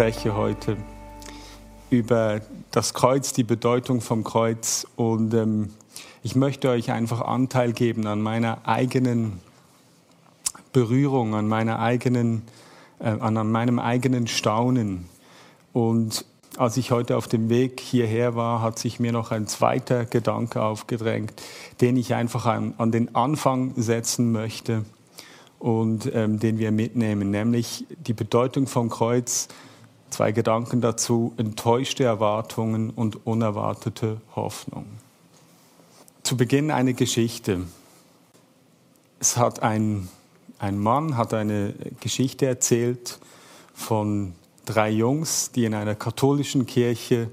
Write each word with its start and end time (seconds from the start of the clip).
Spreche 0.00 0.34
heute 0.34 0.78
über 1.90 2.40
das 2.70 2.94
Kreuz, 2.94 3.34
die 3.34 3.44
Bedeutung 3.44 4.00
vom 4.00 4.24
Kreuz 4.24 4.86
und 4.96 5.34
ähm, 5.34 5.74
ich 6.22 6.34
möchte 6.34 6.70
euch 6.70 6.90
einfach 6.90 7.20
Anteil 7.20 7.74
geben 7.74 8.06
an 8.06 8.22
meiner 8.22 8.66
eigenen 8.66 9.40
Berührung, 10.72 11.34
an 11.34 11.48
meiner 11.48 11.80
eigenen, 11.80 12.44
äh, 12.98 13.10
an 13.10 13.34
meinem 13.52 13.78
eigenen 13.78 14.26
Staunen 14.26 15.04
und 15.74 16.24
als 16.56 16.78
ich 16.78 16.92
heute 16.92 17.18
auf 17.18 17.28
dem 17.28 17.50
Weg 17.50 17.78
hierher 17.78 18.34
war, 18.34 18.62
hat 18.62 18.78
sich 18.78 19.00
mir 19.00 19.12
noch 19.12 19.32
ein 19.32 19.46
zweiter 19.48 20.06
Gedanke 20.06 20.62
aufgedrängt, 20.62 21.34
den 21.82 21.98
ich 21.98 22.14
einfach 22.14 22.46
an, 22.46 22.72
an 22.78 22.90
den 22.90 23.14
Anfang 23.14 23.74
setzen 23.76 24.32
möchte 24.32 24.86
und 25.58 26.10
ähm, 26.14 26.38
den 26.38 26.58
wir 26.58 26.72
mitnehmen, 26.72 27.30
nämlich 27.30 27.84
die 27.98 28.14
Bedeutung 28.14 28.66
vom 28.66 28.88
Kreuz. 28.88 29.48
Zwei 30.10 30.32
Gedanken 30.32 30.80
dazu, 30.80 31.32
enttäuschte 31.36 32.04
Erwartungen 32.04 32.90
und 32.90 33.26
unerwartete 33.26 34.20
Hoffnung. 34.34 34.86
Zu 36.22 36.36
Beginn 36.36 36.70
eine 36.70 36.94
Geschichte. 36.94 37.62
Es 39.20 39.36
hat 39.36 39.62
ein, 39.62 40.08
ein 40.58 40.78
Mann 40.78 41.16
hat 41.16 41.32
eine 41.32 41.74
Geschichte 42.00 42.46
erzählt 42.46 43.18
von 43.72 44.34
drei 44.64 44.90
Jungs, 44.90 45.52
die 45.52 45.64
in 45.64 45.74
einer 45.74 45.94
katholischen 45.94 46.66
Kirche 46.66 47.30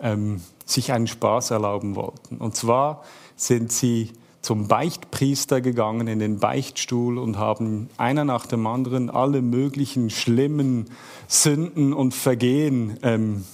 ähm, 0.00 0.40
sich 0.64 0.92
einen 0.92 1.06
Spaß 1.06 1.50
erlauben 1.50 1.94
wollten. 1.94 2.38
Und 2.38 2.56
zwar 2.56 3.04
sind 3.36 3.70
sie 3.70 4.12
zum 4.44 4.68
Beichtpriester 4.68 5.62
gegangen 5.62 6.06
in 6.06 6.18
den 6.18 6.38
Beichtstuhl 6.38 7.16
und 7.16 7.38
haben 7.38 7.88
einer 7.96 8.24
nach 8.24 8.44
dem 8.44 8.66
anderen 8.66 9.08
alle 9.08 9.40
möglichen 9.40 10.10
schlimmen 10.10 10.90
Sünden 11.28 11.94
und 11.94 12.12
Vergehen 12.12 12.98
ähm, 13.02 13.44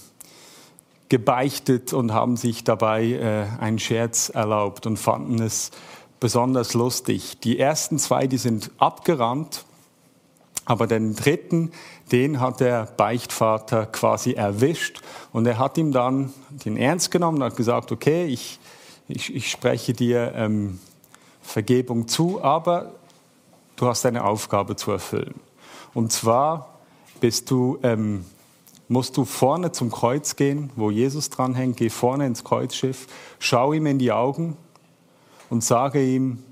gebeichtet 1.07 1.93
und 1.93 2.13
haben 2.13 2.35
sich 2.35 2.65
dabei 2.65 3.05
äh, 3.05 3.45
einen 3.61 3.79
Scherz 3.79 4.29
erlaubt 4.29 4.85
und 4.85 4.97
fanden 4.97 5.41
es 5.41 5.71
besonders 6.19 6.73
lustig. 6.73 7.39
Die 7.39 7.57
ersten 7.57 7.97
zwei, 7.97 8.27
die 8.27 8.37
sind 8.37 8.71
abgerannt, 8.77 9.63
aber 10.65 10.87
den 10.87 11.15
dritten, 11.15 11.71
den 12.11 12.41
hat 12.41 12.59
der 12.59 12.85
Beichtvater 12.97 13.85
quasi 13.85 14.33
erwischt 14.33 15.01
und 15.31 15.45
er 15.45 15.57
hat 15.57 15.77
ihm 15.77 15.93
dann 15.93 16.33
den 16.65 16.75
ernst 16.75 17.11
genommen 17.11 17.37
und 17.37 17.43
hat 17.45 17.55
gesagt, 17.55 17.93
okay, 17.93 18.25
ich, 18.25 18.59
ich, 19.11 19.35
ich 19.35 19.51
spreche 19.51 19.93
dir 19.93 20.33
ähm, 20.35 20.79
Vergebung 21.41 22.07
zu, 22.07 22.43
aber 22.43 22.93
du 23.75 23.87
hast 23.87 24.05
eine 24.05 24.23
Aufgabe 24.23 24.75
zu 24.75 24.91
erfüllen. 24.91 25.39
Und 25.93 26.11
zwar 26.11 26.79
du, 27.45 27.77
ähm, 27.83 28.25
musst 28.87 29.15
du 29.17 29.25
vorne 29.25 29.71
zum 29.71 29.91
Kreuz 29.91 30.35
gehen, 30.35 30.71
wo 30.75 30.89
Jesus 30.89 31.29
dranhängt, 31.29 31.77
geh 31.77 31.89
vorne 31.89 32.25
ins 32.25 32.43
Kreuzschiff, 32.43 33.07
schau 33.39 33.73
ihm 33.73 33.85
in 33.85 33.99
die 33.99 34.11
Augen 34.11 34.57
und 35.49 35.63
sage 35.63 36.03
ihm, 36.03 36.43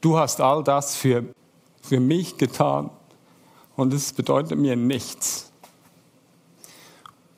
du 0.00 0.18
hast 0.18 0.40
all 0.40 0.64
das 0.64 0.96
für, 0.96 1.24
für 1.82 2.00
mich 2.00 2.38
getan 2.38 2.90
und 3.76 3.92
es 3.92 4.12
bedeutet 4.12 4.58
mir 4.58 4.76
nichts. 4.76 5.50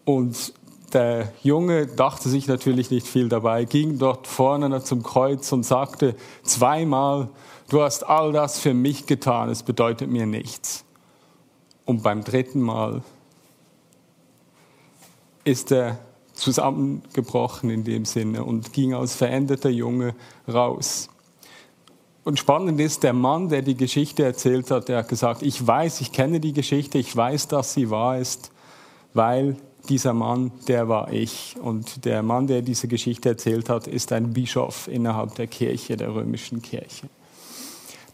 Und 0.04 0.54
der 0.94 1.32
Junge 1.42 1.86
dachte 1.86 2.28
sich 2.28 2.46
natürlich 2.46 2.90
nicht 2.90 3.06
viel 3.06 3.28
dabei, 3.28 3.64
ging 3.64 3.98
dort 3.98 4.26
vorne 4.26 4.82
zum 4.82 5.02
Kreuz 5.02 5.50
und 5.52 5.64
sagte 5.64 6.14
zweimal, 6.42 7.28
du 7.68 7.82
hast 7.82 8.04
all 8.04 8.32
das 8.32 8.58
für 8.58 8.74
mich 8.74 9.06
getan, 9.06 9.48
es 9.48 9.62
bedeutet 9.62 10.10
mir 10.10 10.26
nichts. 10.26 10.84
Und 11.84 12.02
beim 12.02 12.24
dritten 12.24 12.60
Mal 12.60 13.02
ist 15.44 15.72
er 15.72 15.98
zusammengebrochen 16.32 17.70
in 17.70 17.84
dem 17.84 18.04
Sinne 18.04 18.44
und 18.44 18.72
ging 18.72 18.94
als 18.94 19.14
veränderter 19.14 19.70
Junge 19.70 20.14
raus. 20.52 21.08
Und 22.24 22.38
spannend 22.38 22.80
ist, 22.80 23.02
der 23.02 23.12
Mann, 23.12 23.48
der 23.48 23.62
die 23.62 23.76
Geschichte 23.76 24.22
erzählt 24.22 24.70
hat, 24.70 24.88
der 24.88 24.98
hat 24.98 25.08
gesagt, 25.08 25.42
ich 25.42 25.66
weiß, 25.66 26.00
ich 26.00 26.12
kenne 26.12 26.38
die 26.38 26.52
Geschichte, 26.52 26.98
ich 26.98 27.14
weiß, 27.14 27.48
dass 27.48 27.74
sie 27.74 27.90
wahr 27.90 28.18
ist, 28.18 28.52
weil 29.12 29.56
dieser 29.88 30.12
Mann, 30.12 30.52
der 30.68 30.88
war 30.88 31.12
ich. 31.12 31.56
Und 31.60 32.04
der 32.04 32.22
Mann, 32.22 32.46
der 32.46 32.62
diese 32.62 32.88
Geschichte 32.88 33.30
erzählt 33.30 33.68
hat, 33.68 33.86
ist 33.86 34.12
ein 34.12 34.32
Bischof 34.32 34.88
innerhalb 34.88 35.34
der 35.34 35.46
Kirche, 35.46 35.96
der 35.96 36.14
römischen 36.14 36.62
Kirche. 36.62 37.08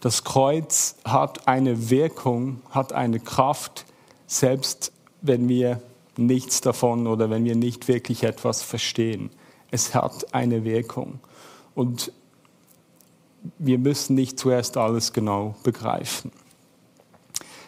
Das 0.01 0.23
Kreuz 0.23 0.95
hat 1.03 1.47
eine 1.47 1.89
Wirkung, 1.89 2.61
hat 2.69 2.93
eine 2.93 3.19
Kraft, 3.19 3.85
selbst 4.27 4.91
wenn 5.21 5.49
wir 5.49 5.81
nichts 6.17 6.61
davon 6.61 7.07
oder 7.07 7.29
wenn 7.29 7.43
wir 7.45 7.55
nicht 7.55 7.87
wirklich 7.87 8.23
etwas 8.23 8.61
verstehen. 8.61 9.29
Es 9.71 9.93
hat 9.93 10.33
eine 10.33 10.63
Wirkung. 10.63 11.19
Und 11.75 12.11
wir 13.57 13.77
müssen 13.77 14.15
nicht 14.15 14.39
zuerst 14.39 14.77
alles 14.77 15.13
genau 15.13 15.55
begreifen. 15.63 16.31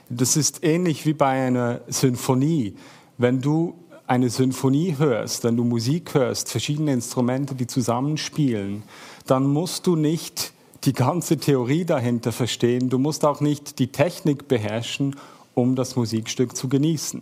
Das 0.10 0.36
ist 0.36 0.64
ähnlich 0.64 1.06
wie 1.06 1.14
bei 1.14 1.46
einer 1.46 1.82
Sinfonie. 1.88 2.76
Wenn 3.18 3.42
du 3.42 3.76
eine 4.12 4.30
Sinfonie 4.30 4.98
hörst, 4.98 5.46
wenn 5.46 5.56
du 5.56 5.64
Musik 5.64 6.16
hörst, 6.16 6.50
verschiedene 6.50 6.92
Instrumente, 6.92 7.56
die 7.56 7.66
zusammenspielen, 7.66 8.84
dann 9.26 9.48
musst 9.48 9.88
du 9.88 9.96
nicht 9.96 10.52
die 10.84 10.92
ganze 10.92 11.38
Theorie 11.38 11.86
dahinter 11.86 12.34
verstehen, 12.34 12.90
du 12.90 13.00
musst 13.00 13.24
auch 13.24 13.40
nicht 13.40 13.80
die 13.80 13.88
Technik 13.88 14.50
beherrschen, 14.50 15.16
um 15.54 15.78
das 15.78 15.96
Musikstück 15.96 16.58
zu 16.58 16.68
genießen. 16.68 17.22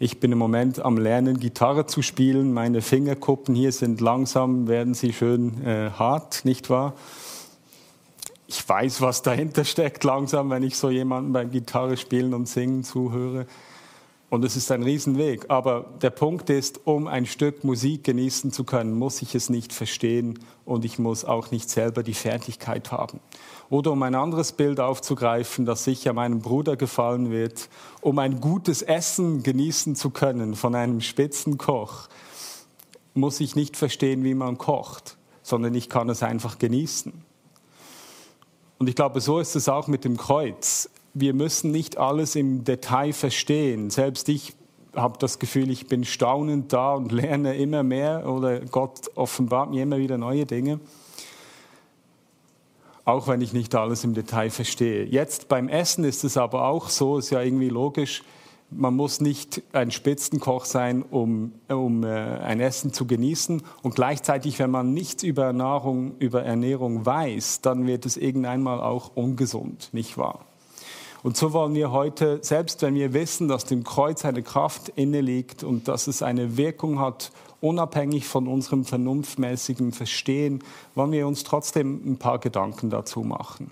Ich 0.00 0.18
bin 0.18 0.32
im 0.32 0.38
Moment 0.38 0.80
am 0.80 0.98
Lernen, 0.98 1.38
Gitarre 1.38 1.86
zu 1.86 2.02
spielen. 2.02 2.52
Meine 2.52 2.82
Fingerkuppen 2.82 3.54
hier 3.54 3.70
sind 3.70 4.00
langsam, 4.00 4.66
werden 4.66 4.94
sie 4.94 5.12
schön 5.12 5.64
äh, 5.64 5.90
hart, 5.90 6.44
nicht 6.44 6.70
wahr? 6.70 6.94
ich 8.48 8.68
weiß, 8.68 9.00
was 9.00 9.22
dahinter 9.22 9.64
steckt 9.64 10.02
langsam, 10.02 10.50
wenn 10.50 10.64
ich 10.64 10.76
so 10.76 10.90
jemanden 10.90 11.32
beim 11.32 11.52
Gitarre 11.52 11.96
spielen 11.96 12.34
und 12.34 12.48
singen 12.48 12.82
zuhöre. 12.82 13.46
Und 14.30 14.44
es 14.44 14.54
ist 14.54 14.70
ein 14.70 14.84
Riesenweg. 14.84 15.46
Aber 15.48 15.92
der 16.00 16.10
Punkt 16.10 16.50
ist, 16.50 16.86
um 16.86 17.08
ein 17.08 17.26
Stück 17.26 17.64
Musik 17.64 18.04
genießen 18.04 18.52
zu 18.52 18.62
können, 18.62 18.96
muss 18.96 19.20
ich 19.22 19.34
es 19.34 19.50
nicht 19.50 19.72
verstehen 19.72 20.38
und 20.64 20.84
ich 20.84 21.00
muss 21.00 21.24
auch 21.24 21.50
nicht 21.50 21.68
selber 21.68 22.04
die 22.04 22.14
Fertigkeit 22.14 22.92
haben. 22.92 23.18
Oder 23.70 23.90
um 23.90 24.02
ein 24.04 24.14
anderes 24.14 24.52
Bild 24.52 24.78
aufzugreifen, 24.78 25.66
das 25.66 25.82
sicher 25.82 26.12
meinem 26.12 26.38
Bruder 26.38 26.76
gefallen 26.76 27.32
wird, 27.32 27.68
um 28.00 28.20
ein 28.20 28.40
gutes 28.40 28.82
Essen 28.82 29.42
genießen 29.42 29.96
zu 29.96 30.10
können 30.10 30.54
von 30.54 30.76
einem 30.76 31.00
Spitzenkoch, 31.00 32.08
muss 33.14 33.40
ich 33.40 33.56
nicht 33.56 33.76
verstehen, 33.76 34.22
wie 34.22 34.34
man 34.34 34.58
kocht, 34.58 35.16
sondern 35.42 35.74
ich 35.74 35.88
kann 35.88 36.08
es 36.08 36.22
einfach 36.22 36.58
genießen. 36.58 37.12
Und 38.78 38.88
ich 38.88 38.94
glaube, 38.94 39.20
so 39.20 39.40
ist 39.40 39.56
es 39.56 39.68
auch 39.68 39.88
mit 39.88 40.04
dem 40.04 40.16
Kreuz. 40.16 40.88
Wir 41.14 41.34
müssen 41.34 41.70
nicht 41.72 41.98
alles 41.98 42.36
im 42.36 42.64
Detail 42.64 43.12
verstehen. 43.12 43.90
Selbst 43.90 44.28
ich 44.28 44.54
habe 44.94 45.18
das 45.18 45.38
Gefühl, 45.38 45.70
ich 45.70 45.86
bin 45.86 46.04
staunend 46.04 46.72
da 46.72 46.94
und 46.94 47.12
lerne 47.12 47.56
immer 47.56 47.82
mehr 47.82 48.28
oder 48.28 48.60
Gott 48.60 49.10
offenbart 49.14 49.70
mir 49.70 49.82
immer 49.82 49.98
wieder 49.98 50.18
neue 50.18 50.46
Dinge. 50.46 50.80
Auch 53.04 53.26
wenn 53.28 53.40
ich 53.40 53.52
nicht 53.52 53.74
alles 53.74 54.04
im 54.04 54.14
Detail 54.14 54.50
verstehe. 54.50 55.04
Jetzt 55.04 55.48
beim 55.48 55.68
Essen 55.68 56.04
ist 56.04 56.22
es 56.22 56.36
aber 56.36 56.68
auch 56.68 56.88
so, 56.88 57.18
ist 57.18 57.30
ja 57.30 57.40
irgendwie 57.40 57.70
logisch, 57.70 58.22
man 58.70 58.94
muss 58.94 59.20
nicht 59.20 59.62
ein 59.72 59.90
Spitzenkoch 59.90 60.64
sein, 60.64 61.02
um, 61.02 61.52
um 61.68 62.04
äh, 62.04 62.08
ein 62.08 62.60
Essen 62.60 62.92
zu 62.92 63.06
genießen. 63.06 63.62
Und 63.82 63.94
gleichzeitig, 63.96 64.58
wenn 64.58 64.70
man 64.70 64.94
nichts 64.94 65.22
über 65.22 65.52
Nahrung, 65.52 66.16
über 66.18 66.44
Ernährung 66.44 67.04
weiß, 67.04 67.62
dann 67.62 67.86
wird 67.86 68.06
es 68.06 68.16
irgendwann 68.16 68.62
mal 68.62 68.80
auch 68.80 69.10
ungesund, 69.16 69.88
nicht 69.92 70.16
wahr? 70.16 70.44
Und 71.22 71.36
so 71.36 71.52
wollen 71.52 71.74
wir 71.74 71.90
heute, 71.92 72.38
selbst 72.42 72.80
wenn 72.82 72.94
wir 72.94 73.12
wissen, 73.12 73.48
dass 73.48 73.64
dem 73.64 73.84
Kreuz 73.84 74.24
eine 74.24 74.42
Kraft 74.42 74.90
inne 74.96 75.20
liegt 75.20 75.62
und 75.62 75.86
dass 75.86 76.06
es 76.06 76.22
eine 76.22 76.56
Wirkung 76.56 76.98
hat, 76.98 77.30
unabhängig 77.60 78.26
von 78.26 78.48
unserem 78.48 78.84
vernunftmäßigen 78.86 79.92
Verstehen, 79.92 80.64
wollen 80.94 81.12
wir 81.12 81.26
uns 81.26 81.44
trotzdem 81.44 82.00
ein 82.06 82.16
paar 82.16 82.38
Gedanken 82.38 82.88
dazu 82.88 83.20
machen. 83.20 83.70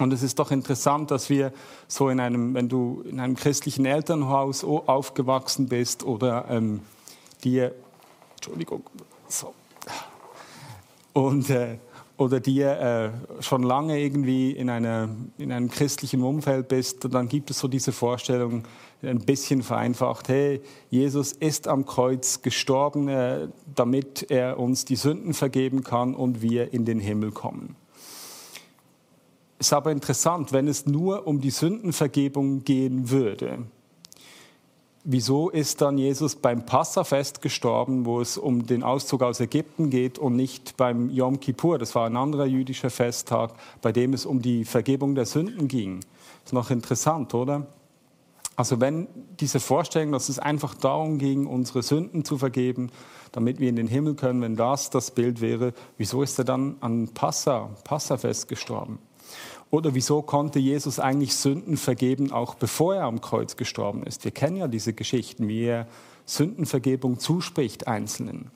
Und 0.00 0.12
es 0.12 0.22
ist 0.22 0.38
doch 0.38 0.50
interessant, 0.50 1.10
dass 1.10 1.28
wir 1.28 1.52
so 1.86 2.08
in 2.08 2.20
einem, 2.20 2.54
wenn 2.54 2.68
du 2.68 3.02
in 3.08 3.20
einem 3.20 3.36
christlichen 3.36 3.84
Elternhaus 3.84 4.64
aufgewachsen 4.64 5.68
bist 5.68 6.04
oder 6.04 6.46
ähm, 6.48 6.80
dir, 7.42 7.74
Entschuldigung, 8.36 8.82
so, 9.28 9.54
und 11.12 11.50
äh, 11.50 11.78
oder 12.18 12.40
dir 12.40 13.12
äh, 13.38 13.42
schon 13.42 13.62
lange 13.62 13.98
irgendwie 13.98 14.50
in, 14.50 14.68
einer, 14.68 15.08
in 15.38 15.52
einem 15.52 15.70
christlichen 15.70 16.22
Umfeld 16.22 16.68
bist, 16.68 17.06
dann 17.14 17.28
gibt 17.28 17.50
es 17.50 17.60
so 17.60 17.68
diese 17.68 17.92
Vorstellung, 17.92 18.64
ein 19.02 19.20
bisschen 19.20 19.62
vereinfacht, 19.62 20.28
hey, 20.28 20.60
Jesus 20.90 21.30
ist 21.30 21.68
am 21.68 21.86
Kreuz 21.86 22.42
gestorben, 22.42 23.06
äh, 23.06 23.46
damit 23.72 24.28
er 24.30 24.58
uns 24.58 24.84
die 24.84 24.96
Sünden 24.96 25.32
vergeben 25.32 25.84
kann 25.84 26.16
und 26.16 26.42
wir 26.42 26.74
in 26.74 26.84
den 26.84 26.98
Himmel 26.98 27.30
kommen. 27.30 27.76
Ist 29.60 29.72
aber 29.72 29.92
interessant, 29.92 30.52
wenn 30.52 30.66
es 30.66 30.86
nur 30.86 31.26
um 31.26 31.40
die 31.40 31.50
Sündenvergebung 31.50 32.64
gehen 32.64 33.10
würde, 33.10 33.60
wieso 35.10 35.48
ist 35.48 35.80
dann 35.80 35.96
Jesus 35.96 36.36
beim 36.36 36.66
Passafest 36.66 37.40
gestorben, 37.40 38.04
wo 38.04 38.20
es 38.20 38.36
um 38.36 38.66
den 38.66 38.82
Auszug 38.82 39.22
aus 39.22 39.40
Ägypten 39.40 39.88
geht 39.88 40.18
und 40.18 40.36
nicht 40.36 40.76
beim 40.76 41.08
Yom 41.08 41.40
Kippur? 41.40 41.78
Das 41.78 41.94
war 41.94 42.06
ein 42.06 42.16
anderer 42.16 42.44
jüdischer 42.44 42.90
Festtag, 42.90 43.54
bei 43.80 43.90
dem 43.90 44.12
es 44.12 44.26
um 44.26 44.42
die 44.42 44.66
Vergebung 44.66 45.14
der 45.14 45.24
Sünden 45.24 45.66
ging. 45.66 46.00
Ist 46.44 46.52
noch 46.52 46.70
interessant, 46.70 47.32
oder? 47.32 47.66
Also 48.54 48.80
wenn 48.80 49.08
diese 49.40 49.60
Vorstellung, 49.60 50.12
dass 50.12 50.28
es 50.28 50.38
einfach 50.38 50.74
darum 50.74 51.16
ging, 51.16 51.46
unsere 51.46 51.82
Sünden 51.82 52.24
zu 52.24 52.36
vergeben, 52.36 52.90
damit 53.32 53.60
wir 53.60 53.70
in 53.70 53.76
den 53.76 53.88
Himmel 53.88 54.14
können, 54.14 54.42
wenn 54.42 54.56
das 54.56 54.90
das 54.90 55.10
Bild 55.12 55.40
wäre, 55.40 55.72
wieso 55.96 56.22
ist 56.22 56.38
er 56.38 56.44
dann 56.44 56.76
an 56.80 57.08
Passa, 57.14 57.70
Passafest 57.84 58.46
gestorben? 58.46 58.98
Oder 59.70 59.94
wieso 59.94 60.22
konnte 60.22 60.58
Jesus 60.58 60.98
eigentlich 60.98 61.34
Sünden 61.34 61.76
vergeben, 61.76 62.32
auch 62.32 62.54
bevor 62.54 62.94
er 62.94 63.04
am 63.04 63.20
Kreuz 63.20 63.56
gestorben 63.56 64.02
ist? 64.02 64.24
Wir 64.24 64.30
kennen 64.30 64.56
ja 64.56 64.68
diese 64.68 64.94
Geschichten, 64.94 65.46
wie 65.48 65.64
er 65.64 65.86
Sündenvergebung 66.24 67.18
zuspricht 67.18 67.86
Einzelnen. 67.86 68.50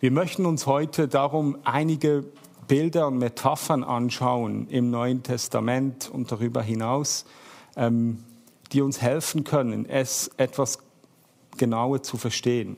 Wir 0.00 0.10
möchten 0.10 0.46
uns 0.46 0.66
heute 0.66 1.08
darum 1.08 1.56
einige 1.64 2.24
Bilder 2.68 3.08
und 3.08 3.18
Metaphern 3.18 3.84
anschauen 3.84 4.68
im 4.68 4.90
Neuen 4.90 5.22
Testament 5.22 6.10
und 6.10 6.30
darüber 6.30 6.62
hinaus, 6.62 7.24
ähm, 7.76 8.22
die 8.72 8.82
uns 8.82 9.02
helfen 9.02 9.44
können, 9.44 9.86
es 9.88 10.30
etwas 10.36 10.78
genauer 11.56 12.02
zu 12.02 12.16
verstehen. 12.16 12.76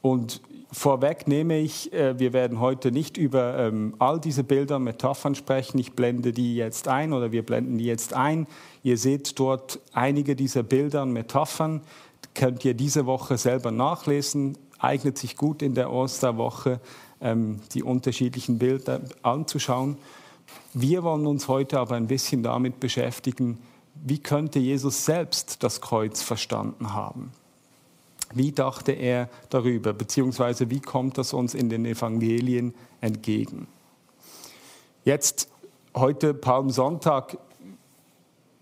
Und 0.00 0.40
Vorweg 0.74 1.28
nehme 1.28 1.58
ich, 1.60 1.92
äh, 1.92 2.18
wir 2.18 2.32
werden 2.32 2.58
heute 2.58 2.90
nicht 2.90 3.16
über 3.16 3.58
ähm, 3.58 3.94
all 4.00 4.18
diese 4.18 4.42
Bilder, 4.42 4.80
Metaphern 4.80 5.36
sprechen. 5.36 5.78
Ich 5.78 5.92
blende 5.92 6.32
die 6.32 6.56
jetzt 6.56 6.88
ein 6.88 7.12
oder 7.12 7.30
wir 7.30 7.46
blenden 7.46 7.78
die 7.78 7.84
jetzt 7.84 8.12
ein. 8.12 8.48
Ihr 8.82 8.98
seht 8.98 9.38
dort 9.38 9.78
einige 9.92 10.34
dieser 10.34 10.64
Bilder 10.64 11.02
und 11.02 11.12
Metaphern. 11.12 11.80
Könnt 12.34 12.64
ihr 12.64 12.74
diese 12.74 13.06
Woche 13.06 13.38
selber 13.38 13.70
nachlesen. 13.70 14.58
Eignet 14.80 15.16
sich 15.16 15.36
gut 15.36 15.62
in 15.62 15.74
der 15.74 15.92
Osterwoche, 15.92 16.80
ähm, 17.20 17.60
die 17.72 17.84
unterschiedlichen 17.84 18.58
Bilder 18.58 19.00
anzuschauen. 19.22 19.96
Wir 20.72 21.04
wollen 21.04 21.28
uns 21.28 21.46
heute 21.46 21.78
aber 21.78 21.94
ein 21.94 22.08
bisschen 22.08 22.42
damit 22.42 22.80
beschäftigen, 22.80 23.58
wie 23.94 24.18
könnte 24.18 24.58
Jesus 24.58 25.04
selbst 25.04 25.62
das 25.62 25.80
Kreuz 25.80 26.20
verstanden 26.20 26.92
haben. 26.94 27.30
Wie 28.34 28.52
dachte 28.52 28.92
er 28.92 29.28
darüber, 29.48 29.92
beziehungsweise 29.92 30.70
wie 30.70 30.80
kommt 30.80 31.18
das 31.18 31.32
uns 31.32 31.54
in 31.54 31.68
den 31.68 31.86
Evangelien 31.86 32.74
entgegen? 33.00 33.68
Jetzt, 35.04 35.48
heute 35.94 36.34
Palmsonntag, 36.34 37.38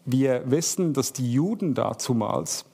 wir 0.05 0.51
wissen, 0.51 0.93
dass 0.93 1.13
die 1.13 1.33
Juden 1.33 1.75
dazumals, 1.75 2.65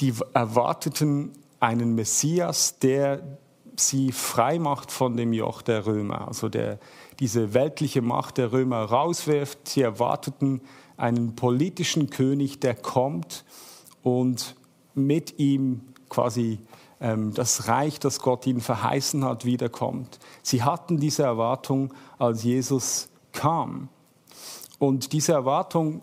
die 0.00 0.14
erwarteten 0.32 1.32
einen 1.60 1.94
Messias, 1.94 2.78
der 2.78 3.38
sie 3.76 4.12
frei 4.12 4.58
macht 4.58 4.90
von 4.90 5.16
dem 5.16 5.32
Joch 5.32 5.62
der 5.62 5.86
Römer, 5.86 6.28
also 6.28 6.48
der 6.48 6.78
diese 7.20 7.54
weltliche 7.54 8.02
Macht 8.02 8.38
der 8.38 8.52
Römer 8.52 8.82
rauswirft. 8.82 9.68
Sie 9.68 9.82
erwarteten 9.82 10.60
einen 10.96 11.34
politischen 11.36 12.10
König, 12.10 12.60
der 12.60 12.74
kommt 12.74 13.44
und 14.02 14.56
mit 14.94 15.38
ihm 15.38 15.82
quasi 16.08 16.58
ähm, 17.00 17.34
das 17.34 17.68
Reich, 17.68 17.98
das 17.98 18.20
Gott 18.20 18.46
ihnen 18.46 18.60
verheißen 18.60 19.24
hat, 19.24 19.44
wiederkommt. 19.44 20.18
Sie 20.42 20.62
hatten 20.62 20.98
diese 20.98 21.24
Erwartung, 21.24 21.92
als 22.18 22.44
Jesus 22.44 23.08
kam. 23.32 23.88
Und 24.78 25.12
diese 25.12 25.32
Erwartung, 25.32 26.02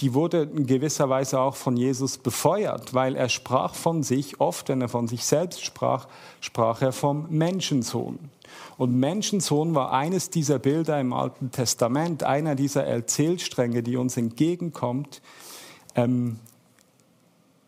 die 0.00 0.14
wurde 0.14 0.42
in 0.42 0.66
gewisser 0.66 1.08
Weise 1.10 1.40
auch 1.40 1.56
von 1.56 1.76
Jesus 1.76 2.16
befeuert, 2.16 2.94
weil 2.94 3.16
er 3.16 3.28
sprach 3.28 3.74
von 3.74 4.02
sich, 4.02 4.40
oft 4.40 4.68
wenn 4.70 4.80
er 4.80 4.88
von 4.88 5.08
sich 5.08 5.24
selbst 5.24 5.62
sprach, 5.62 6.08
sprach 6.40 6.80
er 6.80 6.92
vom 6.92 7.26
Menschensohn. 7.28 8.18
Und 8.78 8.94
Menschensohn 8.94 9.74
war 9.74 9.92
eines 9.92 10.30
dieser 10.30 10.58
Bilder 10.58 10.98
im 11.00 11.12
Alten 11.12 11.50
Testament, 11.50 12.22
einer 12.24 12.54
dieser 12.54 12.84
Erzählstränge, 12.84 13.82
die 13.82 13.96
uns 13.96 14.16
entgegenkommt, 14.16 15.20
ähm, 15.94 16.38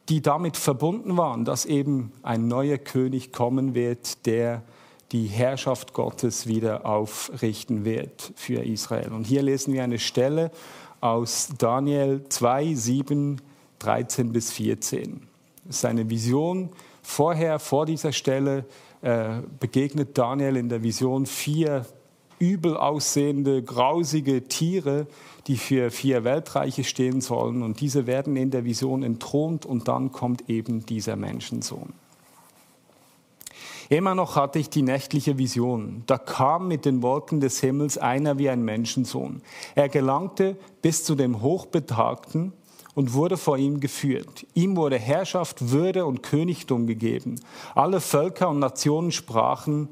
die 0.09 0.21
damit 0.21 0.57
verbunden 0.57 1.17
waren, 1.17 1.45
dass 1.45 1.65
eben 1.65 2.13
ein 2.23 2.49
neuer 2.49 2.79
König 2.79 3.33
kommen 3.33 3.75
wird, 3.75 4.27
der 4.27 4.63
die 5.13 5.27
Herrschaft 5.27 5.93
Gottes 5.93 6.47
wieder 6.47 6.87
aufrichten 6.87 7.85
wird 7.85 8.33
für 8.35 8.65
Israel. 8.65 9.13
Und 9.13 9.27
hier 9.27 9.43
lesen 9.43 9.75
wir 9.75 9.85
eine 9.85 9.99
Stelle 9.99 10.51
aus 11.01 11.51
Daniel 11.59 12.25
2, 12.29 12.75
7, 12.75 13.41
13 13.79 14.33
bis 14.33 14.53
14. 14.53 15.23
Das 15.65 15.77
ist 15.77 15.85
eine 15.85 16.09
Vision. 16.09 16.71
Vorher, 17.03 17.59
vor 17.59 17.87
dieser 17.87 18.13
Stelle, 18.13 18.65
äh, 19.03 19.41
begegnet 19.61 20.17
Daniel 20.17 20.57
in 20.57 20.69
der 20.69 20.83
Vision 20.83 21.27
vier 21.27 21.85
übel 22.43 22.77
aussehende, 22.77 23.63
grausige 23.63 24.49
Tiere, 24.49 25.07
die 25.47 25.57
für 25.57 25.93
vier 25.93 26.25
Weltreiche 26.25 26.83
stehen 26.83 27.21
sollen. 27.21 27.63
Und 27.63 27.81
diese 27.81 28.09
werden 28.09 28.35
in 28.37 28.51
der 28.51 28.65
Vision 28.65 29.05
entthront 29.05 29.65
und 29.65 29.87
dann 29.87 30.11
kommt 30.11 30.51
eben 30.51 30.85
dieser 30.85 31.15
Menschensohn. 31.15 31.93
Immer 33.89 34.17
noch 34.17 34.35
hatte 34.35 34.59
ich 34.59 34.71
die 34.71 34.83
nächtliche 34.83 35.39
Vision. 35.39 36.03
Da 36.07 36.19
kam 36.19 36.67
mit 36.67 36.85
den 36.85 37.03
Wolken 37.03 37.41
des 37.41 37.61
Himmels 37.61 37.97
einer 37.97 38.39
wie 38.39 38.49
ein 38.49 38.65
Menschensohn. 38.65 39.41
Er 39.77 39.89
gelangte 39.89 40.57
bis 40.81 41.05
zu 41.05 41.15
dem 41.15 41.43
Hochbetagten 41.43 42.53
und 42.95 43.13
wurde 43.13 43.37
vor 43.37 43.57
ihm 43.57 43.79
geführt. 43.79 44.47
Ihm 44.55 44.77
wurde 44.77 44.99
Herrschaft, 44.99 45.71
Würde 45.71 46.07
und 46.07 46.23
Königtum 46.23 46.87
gegeben. 46.87 47.41
Alle 47.75 48.01
Völker 48.01 48.49
und 48.49 48.59
Nationen 48.59 49.13
sprachen 49.13 49.89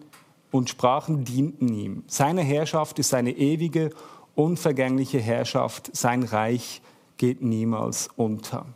und 0.50 0.70
Sprachen 0.70 1.24
dienten 1.24 1.72
ihm. 1.72 2.04
Seine 2.06 2.42
Herrschaft 2.42 2.98
ist 2.98 3.14
eine 3.14 3.32
ewige 3.32 3.90
unvergängliche 4.34 5.18
Herrschaft, 5.18 5.94
sein 5.94 6.22
Reich 6.22 6.82
geht 7.16 7.42
niemals 7.42 8.08
unter. 8.16 8.66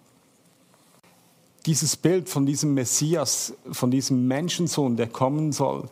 Dieses 1.67 1.97
Bild 1.97 2.29
von 2.29 2.45
diesem 2.45 2.75
Messias, 2.75 3.55
von 3.73 3.91
diesem 3.91 4.29
Menschensohn, 4.29 4.97
der 4.97 5.07
kommen 5.07 5.53
soll, 5.53 5.89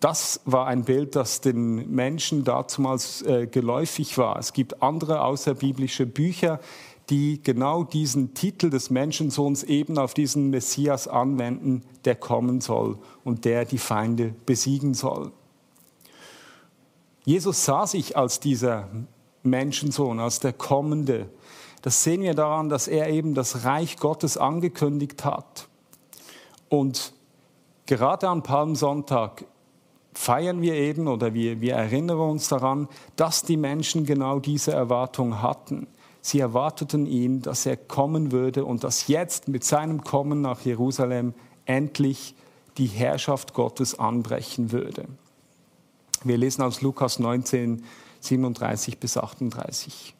das 0.00 0.40
war 0.44 0.66
ein 0.66 0.84
Bild, 0.84 1.16
das 1.16 1.40
den 1.40 1.90
Menschen 1.94 2.44
dazumals 2.44 3.22
äh, 3.22 3.46
geläufig 3.46 4.18
war. 4.18 4.38
Es 4.38 4.52
gibt 4.52 4.82
andere 4.82 5.22
außerbiblische 5.22 6.04
Bücher, 6.04 6.60
die 7.10 7.42
genau 7.42 7.84
diesen 7.84 8.34
Titel 8.34 8.70
des 8.70 8.90
Menschensohns 8.90 9.62
eben 9.62 9.98
auf 9.98 10.14
diesen 10.14 10.50
Messias 10.50 11.06
anwenden, 11.06 11.82
der 12.04 12.14
kommen 12.14 12.60
soll 12.60 12.98
und 13.24 13.44
der 13.44 13.64
die 13.64 13.78
Feinde 13.78 14.34
besiegen 14.46 14.94
soll. 14.94 15.32
Jesus 17.24 17.64
sah 17.64 17.86
sich 17.86 18.16
als 18.16 18.40
dieser 18.40 18.88
Menschensohn, 19.42 20.20
als 20.20 20.40
der 20.40 20.52
Kommende. 20.52 21.28
Das 21.82 22.02
sehen 22.02 22.22
wir 22.22 22.34
daran, 22.34 22.68
dass 22.68 22.88
er 22.88 23.10
eben 23.10 23.34
das 23.34 23.64
Reich 23.64 23.98
Gottes 23.98 24.38
angekündigt 24.38 25.24
hat. 25.24 25.68
Und 26.68 27.12
gerade 27.86 28.28
am 28.28 28.42
Palmsonntag 28.42 29.44
feiern 30.14 30.62
wir 30.62 30.74
eben 30.74 31.08
oder 31.08 31.34
wir, 31.34 31.60
wir 31.60 31.74
erinnern 31.74 32.18
uns 32.18 32.48
daran, 32.48 32.88
dass 33.16 33.42
die 33.42 33.56
Menschen 33.56 34.06
genau 34.06 34.38
diese 34.38 34.72
Erwartung 34.72 35.42
hatten. 35.42 35.86
Sie 36.26 36.40
erwarteten 36.40 37.04
ihn, 37.04 37.42
dass 37.42 37.66
er 37.66 37.76
kommen 37.76 38.32
würde 38.32 38.64
und 38.64 38.82
dass 38.82 39.08
jetzt 39.08 39.46
mit 39.46 39.62
seinem 39.62 40.04
Kommen 40.04 40.40
nach 40.40 40.62
Jerusalem 40.62 41.34
endlich 41.66 42.34
die 42.78 42.86
Herrschaft 42.86 43.52
Gottes 43.52 43.98
anbrechen 43.98 44.72
würde. 44.72 45.04
Wir 46.24 46.38
lesen 46.38 46.62
aus 46.62 46.80
Lukas 46.80 47.18
19, 47.18 47.84
37 48.20 48.96
bis 48.96 49.18
38. 49.18 50.14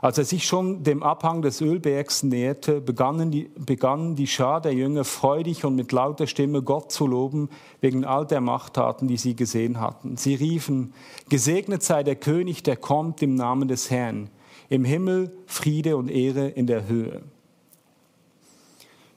Als 0.00 0.16
er 0.16 0.24
sich 0.24 0.46
schon 0.46 0.82
dem 0.82 1.02
Abhang 1.02 1.42
des 1.42 1.60
Ölbergs 1.60 2.22
näherte, 2.22 2.80
begannen 2.80 3.30
die, 3.30 3.50
begannen 3.54 4.16
die 4.16 4.28
Schar 4.28 4.62
der 4.62 4.72
Jünger 4.72 5.04
freudig 5.04 5.62
und 5.66 5.76
mit 5.76 5.92
lauter 5.92 6.26
Stimme 6.26 6.62
Gott 6.62 6.90
zu 6.90 7.06
loben, 7.06 7.50
wegen 7.82 8.06
all 8.06 8.26
der 8.26 8.40
Machttaten, 8.40 9.08
die 9.08 9.18
sie 9.18 9.36
gesehen 9.36 9.78
hatten. 9.78 10.16
Sie 10.16 10.36
riefen, 10.36 10.94
Gesegnet 11.28 11.82
sei 11.82 12.02
der 12.02 12.16
König, 12.16 12.62
der 12.62 12.78
kommt 12.78 13.20
im 13.20 13.34
Namen 13.34 13.68
des 13.68 13.90
Herrn. 13.90 14.30
Im 14.68 14.84
Himmel 14.84 15.32
Friede 15.46 15.96
und 15.96 16.08
Ehre 16.08 16.48
in 16.48 16.66
der 16.66 16.88
Höhe. 16.88 17.22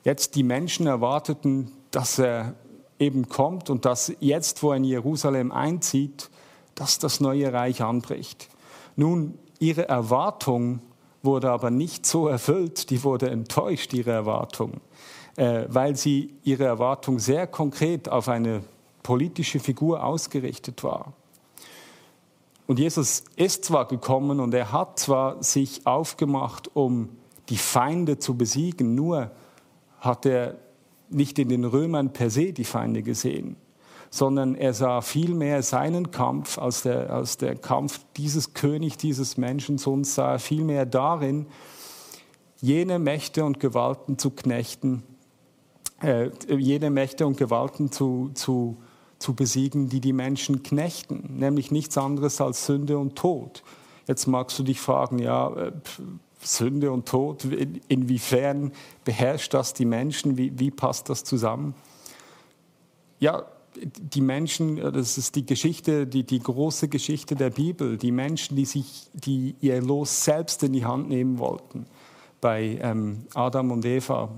Jetzt 0.03 0.36
die 0.36 0.43
Menschen 0.43 0.88
erwarteten, 0.88 1.72
dass 1.91 2.17
er 2.17 2.55
eben 3.00 3.27
kommt 3.29 3.70
und 3.70 3.86
dass 3.86 4.13
jetzt, 4.20 4.63
wo 4.63 4.72
er 4.72 4.77
in 4.77 4.84
Jerusalem 4.84 5.51
einzieht, 5.51 6.29
dass 6.75 7.00
das 7.00 7.20
neue 7.20 7.51
Reich 7.51 7.81
anbricht. 7.81 8.50
Nun, 8.96 9.38
ihre 9.60 9.88
Erwartung 9.88 10.79
wurde 11.24 11.51
aber 11.51 11.70
nicht 11.70 12.05
so 12.05 12.27
erfüllt, 12.27 12.89
die 12.89 13.03
wurde 13.03 13.29
enttäuscht, 13.29 13.93
ihre 13.93 14.12
Erwartung, 14.12 14.81
äh, 15.36 15.65
weil 15.67 15.96
sie 15.96 16.34
ihre 16.43 16.63
Erwartung 16.63 17.20
sehr 17.20 17.46
konkret 17.48 18.10
auf 18.10 18.27
eine 18.27 18.63
politische 19.03 19.60
Figur 19.60 20.03
ausgerichtet 20.03 20.84
war. 20.84 21.13
Und 22.72 22.80
Jesus 22.80 23.25
ist 23.36 23.66
zwar 23.66 23.86
gekommen 23.86 24.40
und 24.40 24.54
er 24.54 24.72
hat 24.72 24.98
zwar 24.98 25.44
sich 25.44 25.86
aufgemacht, 25.86 26.74
um 26.74 27.10
die 27.50 27.58
Feinde 27.58 28.18
zu 28.18 28.38
besiegen, 28.38 28.96
nur 28.96 29.30
hat 30.00 30.25
er 30.25 30.56
nicht 31.10 31.38
in 31.38 31.50
den 31.50 31.66
Römern 31.66 32.13
per 32.13 32.30
se 32.30 32.54
die 32.54 32.63
Feinde 32.63 33.04
gesehen, 33.04 33.58
sondern 34.10 34.56
er 34.56 34.74
sah 34.74 35.01
vielmehr 35.01 35.63
seinen 35.63 36.12
Kampf 36.12 36.58
als 36.58 36.84
der, 36.84 37.12
als 37.12 37.36
der 37.36 37.58
Kampf 37.58 38.00
dieses 38.16 38.54
König, 38.54 38.98
dieses 38.98 39.36
Menschensohns, 39.36 40.16
sah 40.16 40.32
er 40.32 40.40
vielmehr 40.40 40.86
darin, 40.86 41.48
jene 42.62 43.00
Mächte 43.00 43.44
und 43.44 43.60
Gewalten 43.60 44.18
zu 44.18 44.30
knechten, 44.32 45.04
äh, 46.01 46.30
jene 46.56 46.90
Mächte 46.90 47.28
und 47.28 47.36
Gewalten 47.36 47.92
zu, 47.92 48.32
zu, 48.34 48.78
zu 49.22 49.34
besiegen, 49.34 49.90
die 49.90 50.01
die 50.01 50.13
Menschen 50.13 50.63
knechten, 50.63 51.38
nämlich 51.38 51.72
nichts 51.72 51.98
anderes 51.98 52.42
als 52.42 52.66
Sünde 52.66 52.98
und 52.98 53.16
Tod. 53.16 53.63
Jetzt 54.08 54.28
magst 54.28 54.58
du 54.60 54.63
dich 54.63 54.80
fragen, 54.80 55.20
ja, 55.20 55.54
äh, 55.56 55.72
Sünde 56.44 56.92
und 56.92 57.08
Tod, 57.08 57.46
inwiefern 57.88 58.72
beherrscht 59.06 59.54
das 59.54 59.74
die 59.74 59.86
Menschen, 59.86 60.38
wie, 60.38 60.58
wie 60.58 60.72
passt 60.72 61.10
das 61.10 61.24
zusammen? 61.24 61.75
Ja, 63.20 63.46
die 63.75 64.22
Menschen, 64.22 64.78
das 64.78 65.18
ist 65.18 65.36
die 65.36 65.46
Geschichte, 65.46 66.08
die, 66.08 66.24
die 66.24 66.40
große 66.40 66.88
Geschichte 66.88 67.36
der 67.36 67.51
Bibel, 67.51 67.98
die 67.98 68.12
Menschen, 68.12 68.56
die 68.56 68.66
sich, 68.66 69.08
die 69.13 69.56
ihr 69.62 69.82
Los 69.82 70.25
selbst 70.25 70.63
in 70.63 70.74
die 70.74 70.84
Hand 70.84 71.10
nehmen 71.10 71.38
wollten. 71.38 71.86
Bei 72.42 72.80
ähm, 72.82 73.28
Adam 73.34 73.72
und 73.72 73.86
Eva, 73.86 74.30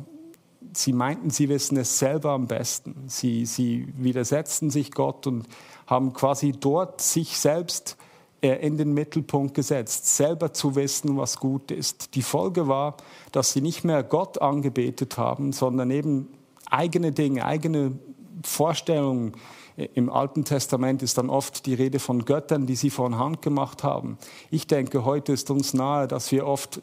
sie 0.73 0.93
meinten, 0.93 1.29
sie 1.29 1.49
wissen 1.49 1.77
es 1.77 1.99
selber 1.99 2.31
am 2.31 2.47
besten. 2.47 3.05
Sie, 3.07 3.45
sie 3.45 3.87
widersetzten 3.97 4.69
sich 4.69 4.91
Gott 4.91 5.27
und 5.27 5.47
haben 5.87 6.13
quasi 6.13 6.53
dort 6.53 7.01
sich 7.01 7.37
selbst 7.37 7.97
äh, 8.41 8.65
in 8.65 8.77
den 8.77 8.93
Mittelpunkt 8.93 9.53
gesetzt, 9.53 10.15
selber 10.15 10.53
zu 10.53 10.75
wissen, 10.75 11.17
was 11.17 11.39
gut 11.39 11.71
ist. 11.71 12.15
Die 12.15 12.21
Folge 12.21 12.67
war, 12.67 12.97
dass 13.31 13.53
sie 13.53 13.61
nicht 13.61 13.83
mehr 13.83 14.03
Gott 14.03 14.41
angebetet 14.41 15.17
haben, 15.17 15.53
sondern 15.53 15.91
eben 15.91 16.27
eigene 16.69 17.11
Dinge, 17.11 17.45
eigene 17.45 17.97
Vorstellungen. 18.43 19.33
Im 19.75 20.11
Alten 20.11 20.45
Testament 20.45 21.01
ist 21.01 21.17
dann 21.17 21.29
oft 21.29 21.65
die 21.65 21.73
Rede 21.73 21.99
von 21.99 22.25
Göttern, 22.25 22.67
die 22.67 22.75
sie 22.75 22.89
von 22.91 23.17
Hand 23.17 23.41
gemacht 23.41 23.83
haben. 23.83 24.17
Ich 24.51 24.67
denke, 24.67 25.03
heute 25.03 25.33
ist 25.33 25.49
uns 25.49 25.73
nahe, 25.73 26.07
dass 26.07 26.31
wir 26.31 26.45
oft 26.45 26.81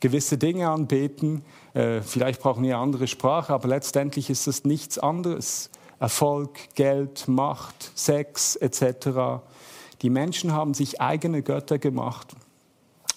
gewisse 0.00 0.38
Dinge 0.38 0.68
anbeten. 0.68 1.44
Äh, 1.74 2.00
vielleicht 2.00 2.40
brauchen 2.40 2.62
wir 2.64 2.78
andere 2.78 3.06
Sprache, 3.06 3.52
aber 3.52 3.68
letztendlich 3.68 4.30
ist 4.30 4.46
es 4.46 4.64
nichts 4.64 4.98
anderes. 4.98 5.70
Erfolg, 5.98 6.74
Geld, 6.74 7.28
Macht, 7.28 7.92
Sex 7.94 8.56
etc. 8.56 9.42
Die 10.00 10.10
Menschen 10.10 10.52
haben 10.52 10.72
sich 10.72 11.00
eigene 11.00 11.42
Götter 11.42 11.78
gemacht 11.78 12.34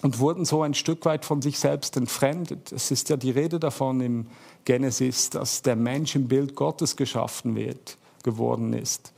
und 0.02 0.18
wurden 0.18 0.44
so 0.44 0.62
ein 0.62 0.74
Stück 0.74 1.06
weit 1.06 1.24
von 1.24 1.40
sich 1.40 1.58
selbst 1.58 1.96
entfremdet. 1.96 2.72
Es 2.72 2.90
ist 2.90 3.08
ja 3.08 3.16
die 3.16 3.30
Rede 3.30 3.58
davon 3.58 4.02
im 4.02 4.26
Genesis, 4.66 5.30
dass 5.30 5.62
der 5.62 5.76
Mensch 5.76 6.14
im 6.14 6.28
Bild 6.28 6.54
Gottes 6.54 6.96
geschaffen 6.96 7.56
wird, 7.56 7.96
geworden 8.22 8.74
ist. 8.74 9.13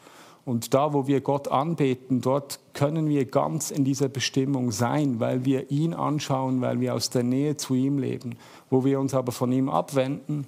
Und 0.47 0.75
da, 0.75 0.93
wo 0.93 1.09
wir 1.09 1.21
Gott 1.23 1.49
anbeten, 1.49 2.21
dort 2.21 2.61
können 2.73 3.09
wir 3.09 3.25
ganz 3.25 3.73
in 3.73 3.85
dieser 3.85 4.09
Bestimmung 4.09 4.71
sein, 4.71 5.19
weil 5.19 5.45
wir 5.45 5.73
ihn 5.73 5.93
anschauen, 5.93 6.61
weil 6.61 6.81
wir 6.81 6.95
aus 6.95 7.11
der 7.11 7.25
Nähe 7.25 7.57
zu 7.57 7.75
ihm 7.75 7.99
leben. 7.99 8.37
Wo 8.71 8.85
wir 8.85 9.00
uns 9.00 9.12
aber 9.12 9.33
von 9.33 9.50
ihm 9.50 9.69
abwenden, 9.69 10.47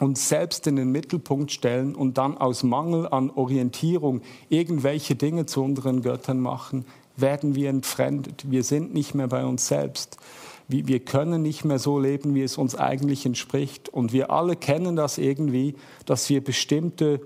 uns 0.00 0.28
selbst 0.28 0.66
in 0.66 0.76
den 0.76 0.92
Mittelpunkt 0.92 1.50
stellen 1.50 1.94
und 1.94 2.18
dann 2.18 2.36
aus 2.36 2.62
Mangel 2.62 3.08
an 3.08 3.30
Orientierung 3.30 4.20
irgendwelche 4.50 5.14
Dinge 5.14 5.46
zu 5.46 5.62
unseren 5.64 6.02
Göttern 6.02 6.40
machen, 6.40 6.84
werden 7.16 7.54
wir 7.54 7.70
entfremdet. 7.70 8.50
Wir 8.50 8.64
sind 8.64 8.92
nicht 8.92 9.14
mehr 9.14 9.28
bei 9.28 9.46
uns 9.46 9.66
selbst. 9.66 10.18
Wir 10.68 11.00
können 11.00 11.40
nicht 11.40 11.64
mehr 11.64 11.78
so 11.78 11.98
leben, 11.98 12.34
wie 12.34 12.42
es 12.42 12.58
uns 12.58 12.74
eigentlich 12.74 13.24
entspricht. 13.24 13.88
Und 13.88 14.12
wir 14.12 14.30
alle 14.30 14.56
kennen 14.56 14.94
das 14.94 15.16
irgendwie, 15.16 15.74
dass 16.04 16.28
wir 16.28 16.44
bestimmte, 16.44 17.22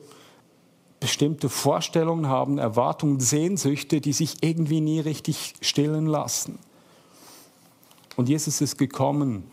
bestimmte 1.00 1.48
Vorstellungen 1.48 2.28
haben, 2.28 2.58
Erwartungen, 2.58 3.20
Sehnsüchte, 3.20 4.00
die 4.00 4.12
sich 4.12 4.36
irgendwie 4.42 4.82
nie 4.82 5.00
richtig 5.00 5.54
stillen 5.62 6.06
lassen. 6.06 6.58
Und 8.16 8.28
Jesus 8.28 8.60
ist 8.60 8.76
gekommen, 8.76 9.44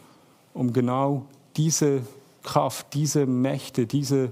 um 0.53 0.73
genau 0.73 1.25
diese 1.55 2.01
Kraft, 2.43 2.93
diese 2.93 3.25
Mächte, 3.25 3.87
diese 3.87 4.31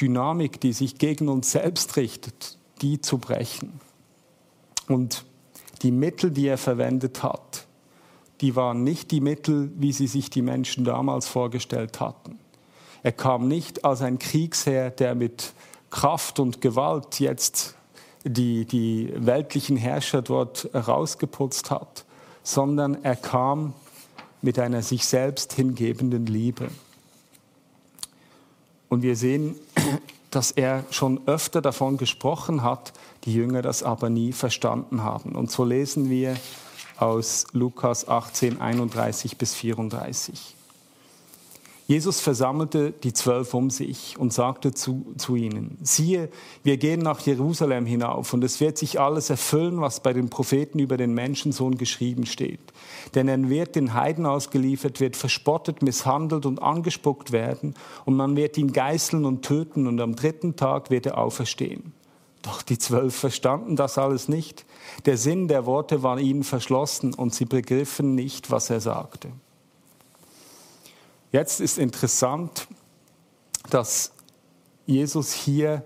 Dynamik, 0.00 0.60
die 0.60 0.72
sich 0.72 0.98
gegen 0.98 1.28
uns 1.28 1.50
selbst 1.50 1.96
richtet, 1.96 2.56
die 2.80 3.00
zu 3.00 3.18
brechen. 3.18 3.80
Und 4.88 5.24
die 5.82 5.92
Mittel, 5.92 6.30
die 6.30 6.46
er 6.46 6.58
verwendet 6.58 7.22
hat, 7.22 7.66
die 8.40 8.56
waren 8.56 8.84
nicht 8.84 9.10
die 9.10 9.20
Mittel, 9.20 9.70
wie 9.76 9.92
sie 9.92 10.06
sich 10.06 10.30
die 10.30 10.42
Menschen 10.42 10.84
damals 10.84 11.26
vorgestellt 11.26 12.00
hatten. 12.00 12.38
Er 13.02 13.12
kam 13.12 13.48
nicht 13.48 13.84
als 13.84 14.02
ein 14.02 14.18
Kriegsherr, 14.18 14.90
der 14.90 15.14
mit 15.14 15.52
Kraft 15.92 16.40
und 16.40 16.60
Gewalt 16.62 17.20
jetzt 17.20 17.76
die, 18.24 18.64
die 18.64 19.12
weltlichen 19.14 19.76
Herrscher 19.76 20.22
dort 20.22 20.70
rausgeputzt 20.74 21.70
hat, 21.70 22.04
sondern 22.42 23.04
er 23.04 23.14
kam 23.14 23.74
mit 24.40 24.58
einer 24.58 24.82
sich 24.82 25.04
selbst 25.04 25.52
hingebenden 25.52 26.26
Liebe. 26.26 26.68
Und 28.88 29.02
wir 29.02 29.16
sehen, 29.16 29.54
dass 30.30 30.50
er 30.50 30.84
schon 30.90 31.20
öfter 31.26 31.60
davon 31.60 31.98
gesprochen 31.98 32.62
hat, 32.62 32.94
die 33.24 33.34
Jünger 33.34 33.60
das 33.60 33.82
aber 33.82 34.08
nie 34.08 34.32
verstanden 34.32 35.02
haben. 35.02 35.34
Und 35.34 35.50
so 35.50 35.62
lesen 35.62 36.08
wir 36.08 36.36
aus 36.96 37.46
Lukas 37.52 38.08
18, 38.08 38.62
31 38.62 39.36
bis 39.36 39.54
34. 39.54 40.56
Jesus 41.86 42.20
versammelte 42.20 42.92
die 42.92 43.12
Zwölf 43.12 43.54
um 43.54 43.68
sich 43.68 44.16
und 44.16 44.32
sagte 44.32 44.72
zu, 44.72 45.04
zu 45.18 45.34
ihnen, 45.34 45.78
siehe, 45.82 46.28
wir 46.62 46.76
gehen 46.76 47.00
nach 47.00 47.20
Jerusalem 47.20 47.86
hinauf 47.86 48.32
und 48.32 48.44
es 48.44 48.60
wird 48.60 48.78
sich 48.78 49.00
alles 49.00 49.30
erfüllen, 49.30 49.80
was 49.80 50.00
bei 50.00 50.12
den 50.12 50.30
Propheten 50.30 50.78
über 50.78 50.96
den 50.96 51.12
Menschensohn 51.12 51.76
geschrieben 51.76 52.24
steht. 52.24 52.60
Denn 53.14 53.26
er 53.26 53.48
wird 53.48 53.74
den 53.74 53.94
Heiden 53.94 54.26
ausgeliefert, 54.26 55.00
wird 55.00 55.16
verspottet, 55.16 55.82
misshandelt 55.82 56.46
und 56.46 56.62
angespuckt 56.62 57.32
werden 57.32 57.74
und 58.04 58.16
man 58.16 58.36
wird 58.36 58.56
ihn 58.58 58.72
geißeln 58.72 59.24
und 59.24 59.42
töten 59.42 59.88
und 59.88 60.00
am 60.00 60.14
dritten 60.14 60.54
Tag 60.54 60.90
wird 60.90 61.06
er 61.06 61.18
auferstehen. 61.18 61.92
Doch 62.42 62.62
die 62.62 62.78
Zwölf 62.78 63.14
verstanden 63.14 63.76
das 63.76 63.98
alles 63.98 64.28
nicht. 64.28 64.66
Der 65.06 65.16
Sinn 65.16 65.48
der 65.48 65.66
Worte 65.66 66.02
war 66.02 66.18
ihnen 66.18 66.44
verschlossen 66.44 67.14
und 67.14 67.34
sie 67.34 67.44
begriffen 67.44 68.14
nicht, 68.14 68.50
was 68.50 68.70
er 68.70 68.80
sagte. 68.80 69.30
Jetzt 71.32 71.60
ist 71.60 71.78
interessant, 71.78 72.68
dass 73.70 74.12
Jesus 74.84 75.32
hier 75.32 75.82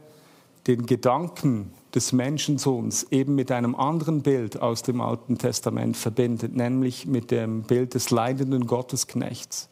den 0.66 0.86
Gedanken 0.86 1.72
des 1.94 2.12
Menschensohns 2.12 3.06
eben 3.12 3.36
mit 3.36 3.52
einem 3.52 3.76
anderen 3.76 4.22
Bild 4.22 4.60
aus 4.60 4.82
dem 4.82 5.00
Alten 5.00 5.38
Testament 5.38 5.96
verbindet, 5.96 6.56
nämlich 6.56 7.06
mit 7.06 7.30
dem 7.30 7.62
Bild 7.62 7.94
des 7.94 8.10
leidenden 8.10 8.66
Gottesknechts. 8.66 9.68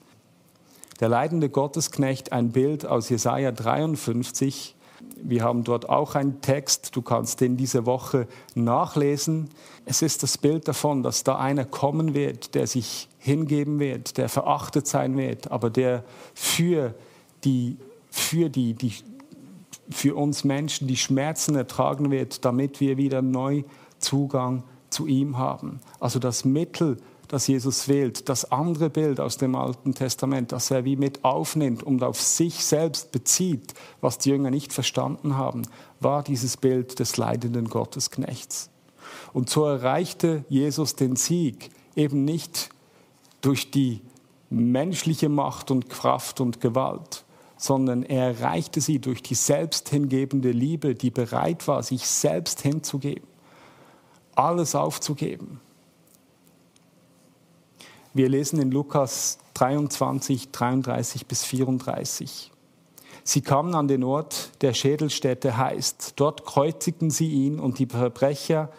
Der 1.00 1.08
leidende 1.08 1.50
Gottesknecht, 1.50 2.30
ein 2.30 2.52
Bild 2.52 2.86
aus 2.86 3.08
Jesaja 3.08 3.50
53. 3.50 4.76
Wir 5.16 5.42
haben 5.42 5.64
dort 5.64 5.88
auch 5.88 6.14
einen 6.14 6.40
Text, 6.40 6.94
du 6.94 7.02
kannst 7.02 7.40
den 7.40 7.56
diese 7.56 7.86
Woche 7.86 8.26
nachlesen. 8.54 9.48
Es 9.84 10.02
ist 10.02 10.22
das 10.22 10.38
Bild 10.38 10.68
davon, 10.68 11.02
dass 11.02 11.24
da 11.24 11.36
einer 11.36 11.64
kommen 11.64 12.14
wird, 12.14 12.54
der 12.54 12.66
sich 12.66 13.08
hingeben 13.18 13.78
wird, 13.78 14.18
der 14.18 14.28
verachtet 14.28 14.86
sein 14.86 15.16
wird, 15.16 15.50
aber 15.50 15.70
der 15.70 16.04
für 16.34 16.94
die, 17.44 17.76
für 18.10 18.48
die, 18.50 18.74
die 18.74 18.92
für 19.90 20.14
uns 20.14 20.44
Menschen 20.44 20.88
die 20.88 20.96
Schmerzen 20.96 21.56
ertragen 21.56 22.10
wird, 22.10 22.44
damit 22.44 22.80
wir 22.80 22.96
wieder 22.96 23.22
neu 23.22 23.64
Zugang 23.98 24.62
zu 24.90 25.06
ihm 25.06 25.38
haben. 25.38 25.80
Also 26.00 26.18
das 26.18 26.44
Mittel 26.44 26.98
das 27.34 27.48
Jesus 27.48 27.88
wählt, 27.88 28.28
das 28.28 28.52
andere 28.52 28.90
Bild 28.90 29.18
aus 29.18 29.36
dem 29.36 29.56
Alten 29.56 29.92
Testament, 29.92 30.52
das 30.52 30.70
er 30.70 30.84
wie 30.84 30.94
mit 30.94 31.24
aufnimmt 31.24 31.82
und 31.82 32.04
auf 32.04 32.20
sich 32.20 32.64
selbst 32.64 33.10
bezieht, 33.10 33.74
was 34.00 34.18
die 34.18 34.30
Jünger 34.30 34.52
nicht 34.52 34.72
verstanden 34.72 35.36
haben, 35.36 35.62
war 35.98 36.22
dieses 36.22 36.56
Bild 36.56 37.00
des 37.00 37.16
leidenden 37.16 37.68
Gottesknechts. 37.68 38.70
Und 39.32 39.50
so 39.50 39.64
erreichte 39.64 40.44
Jesus 40.48 40.94
den 40.94 41.16
Sieg 41.16 41.70
eben 41.96 42.24
nicht 42.24 42.68
durch 43.40 43.72
die 43.72 44.00
menschliche 44.48 45.28
Macht 45.28 45.72
und 45.72 45.90
Kraft 45.90 46.40
und 46.40 46.60
Gewalt, 46.60 47.24
sondern 47.56 48.04
er 48.04 48.26
erreichte 48.28 48.80
sie 48.80 49.00
durch 49.00 49.24
die 49.24 49.34
selbsthingebende 49.34 50.52
Liebe, 50.52 50.94
die 50.94 51.10
bereit 51.10 51.66
war, 51.66 51.82
sich 51.82 52.06
selbst 52.06 52.60
hinzugeben, 52.60 53.26
alles 54.36 54.76
aufzugeben. 54.76 55.60
Wir 58.16 58.28
lesen 58.28 58.60
in 58.60 58.70
Lukas 58.70 59.38
23, 59.54 60.52
33 60.52 61.26
bis 61.26 61.42
34. 61.42 62.52
Sie 63.24 63.40
kamen 63.40 63.74
an 63.74 63.88
den 63.88 64.04
Ort, 64.04 64.52
der 64.62 64.72
Schädelstätte 64.72 65.56
heißt. 65.56 66.12
Dort 66.14 66.46
kreuzigten 66.46 67.10
sie 67.10 67.28
ihn 67.28 67.58
und 67.58 67.80
die 67.80 67.86
Verbrecher 67.86 68.70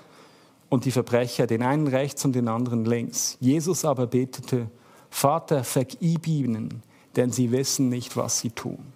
und 0.69 0.85
die 0.85 0.91
Verbrecher, 0.91 1.47
den 1.47 1.63
einen 1.63 1.87
rechts 1.87 2.23
und 2.23 2.33
den 2.33 2.47
anderen 2.47 2.85
links. 2.85 3.35
Jesus 3.41 3.83
aber 3.83 4.07
betete, 4.07 4.69
Vater, 5.09 5.65
vergib 5.65 6.27
ihnen, 6.27 6.81
denn 7.17 7.29
sie 7.31 7.51
wissen 7.51 7.89
nicht, 7.89 8.15
was 8.15 8.39
sie 8.39 8.51
tun. 8.51 8.93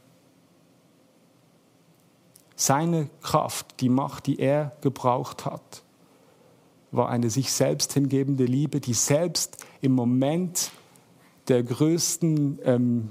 Seine 2.56 3.10
Kraft, 3.22 3.82
die 3.82 3.90
Macht, 3.90 4.26
die 4.26 4.40
er 4.40 4.72
gebraucht 4.80 5.44
hat, 5.46 5.84
war 6.92 7.10
eine 7.10 7.30
sich 7.30 7.52
selbst 7.52 7.94
hingebende 7.94 8.46
Liebe, 8.46 8.80
die 8.80 8.94
selbst 8.94 9.66
im 9.82 9.94
Moment 9.94 10.72
der 11.48 11.64
größten 11.64 12.60
ähm, 12.64 13.10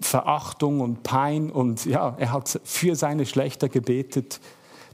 Verachtung 0.00 0.80
und 0.80 1.02
Pein 1.02 1.50
und 1.50 1.84
ja, 1.84 2.14
er 2.18 2.32
hat 2.32 2.60
für 2.64 2.96
seine 2.96 3.26
Schlechter 3.26 3.68
gebetet, 3.68 4.40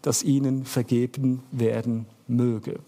dass 0.02 0.22
ihnen 0.22 0.64
vergeben 0.64 1.42
werden 1.50 2.06
möge. 2.26 2.78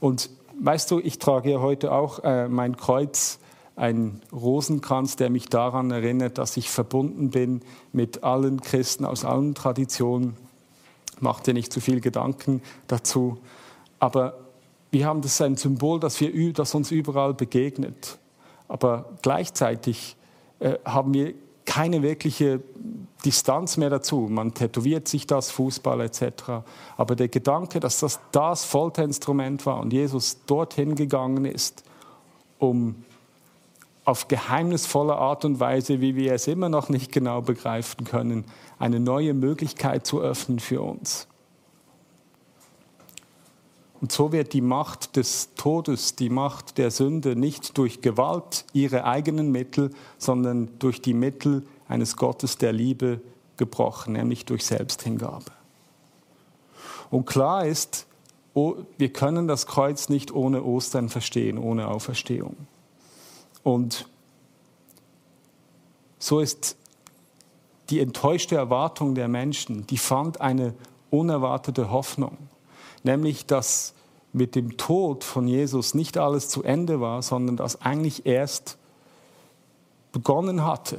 Und 0.00 0.30
weißt 0.60 0.90
du, 0.90 0.98
ich 0.98 1.18
trage 1.18 1.52
ja 1.52 1.60
heute 1.60 1.92
auch 1.92 2.24
äh, 2.24 2.48
mein 2.48 2.76
Kreuz 2.76 3.38
ein 3.76 4.22
Rosenkranz, 4.32 5.16
der 5.16 5.30
mich 5.30 5.48
daran 5.48 5.90
erinnert, 5.90 6.38
dass 6.38 6.56
ich 6.56 6.70
verbunden 6.70 7.30
bin 7.30 7.60
mit 7.92 8.24
allen 8.24 8.60
Christen 8.60 9.04
aus 9.04 9.24
allen 9.24 9.54
Traditionen. 9.54 10.36
Mach 11.20 11.40
dir 11.40 11.54
nicht 11.54 11.72
zu 11.72 11.80
viel 11.80 12.00
Gedanken 12.00 12.62
dazu. 12.88 13.38
Aber 13.98 14.34
wir 14.90 15.06
haben 15.06 15.22
das 15.22 15.40
ein 15.40 15.56
Symbol, 15.56 16.00
das, 16.00 16.20
wir, 16.20 16.52
das 16.52 16.74
uns 16.74 16.90
überall 16.90 17.34
begegnet. 17.34 18.18
Aber 18.68 19.06
gleichzeitig 19.22 20.16
äh, 20.58 20.74
haben 20.84 21.14
wir 21.14 21.34
keine 21.64 22.02
wirkliche 22.02 22.60
Distanz 23.24 23.76
mehr 23.76 23.90
dazu. 23.90 24.28
Man 24.30 24.54
tätowiert 24.54 25.08
sich 25.08 25.26
das, 25.26 25.50
Fußball 25.50 26.00
etc. 26.00 26.64
Aber 26.96 27.16
der 27.16 27.28
Gedanke, 27.28 27.80
dass 27.80 28.00
das 28.00 28.20
das 28.32 28.64
Folterinstrument 28.64 29.66
war 29.66 29.80
und 29.80 29.92
Jesus 29.92 30.44
dorthin 30.46 30.94
gegangen 30.94 31.44
ist, 31.44 31.82
um 32.58 33.04
auf 34.04 34.28
geheimnisvolle 34.28 35.16
Art 35.16 35.44
und 35.44 35.58
Weise, 35.58 36.00
wie 36.00 36.14
wir 36.14 36.32
es 36.32 36.46
immer 36.46 36.68
noch 36.68 36.88
nicht 36.88 37.10
genau 37.10 37.42
begreifen 37.42 38.04
können, 38.04 38.44
eine 38.78 39.00
neue 39.00 39.34
Möglichkeit 39.34 40.06
zu 40.06 40.20
öffnen 40.20 40.60
für 40.60 40.80
uns. 40.80 41.26
Und 44.06 44.12
so 44.12 44.30
wird 44.30 44.52
die 44.52 44.60
Macht 44.60 45.16
des 45.16 45.52
Todes, 45.56 46.14
die 46.14 46.30
Macht 46.30 46.78
der 46.78 46.92
Sünde 46.92 47.34
nicht 47.34 47.76
durch 47.76 48.02
Gewalt, 48.02 48.64
ihre 48.72 49.02
eigenen 49.02 49.50
Mittel, 49.50 49.90
sondern 50.16 50.68
durch 50.78 51.02
die 51.02 51.12
Mittel 51.12 51.66
eines 51.88 52.16
Gottes 52.16 52.56
der 52.56 52.72
Liebe 52.72 53.20
gebrochen, 53.56 54.12
nämlich 54.12 54.44
durch 54.44 54.64
Selbsthingabe. 54.64 55.50
Und 57.10 57.26
klar 57.26 57.66
ist, 57.66 58.06
wir 58.54 59.12
können 59.12 59.48
das 59.48 59.66
Kreuz 59.66 60.08
nicht 60.08 60.32
ohne 60.32 60.62
Ostern 60.62 61.08
verstehen, 61.08 61.58
ohne 61.58 61.88
Auferstehung. 61.88 62.54
Und 63.64 64.06
so 66.20 66.38
ist 66.38 66.76
die 67.90 67.98
enttäuschte 67.98 68.54
Erwartung 68.54 69.16
der 69.16 69.26
Menschen, 69.26 69.84
die 69.88 69.98
fand 69.98 70.40
eine 70.40 70.74
unerwartete 71.10 71.90
Hoffnung, 71.90 72.38
nämlich 73.02 73.46
dass 73.46 73.94
mit 74.36 74.54
dem 74.54 74.76
Tod 74.76 75.24
von 75.24 75.48
Jesus 75.48 75.94
nicht 75.94 76.18
alles 76.18 76.50
zu 76.50 76.62
Ende 76.62 77.00
war, 77.00 77.22
sondern 77.22 77.56
dass 77.56 77.80
eigentlich 77.80 78.26
erst 78.26 78.76
begonnen 80.12 80.64
hatte, 80.64 80.98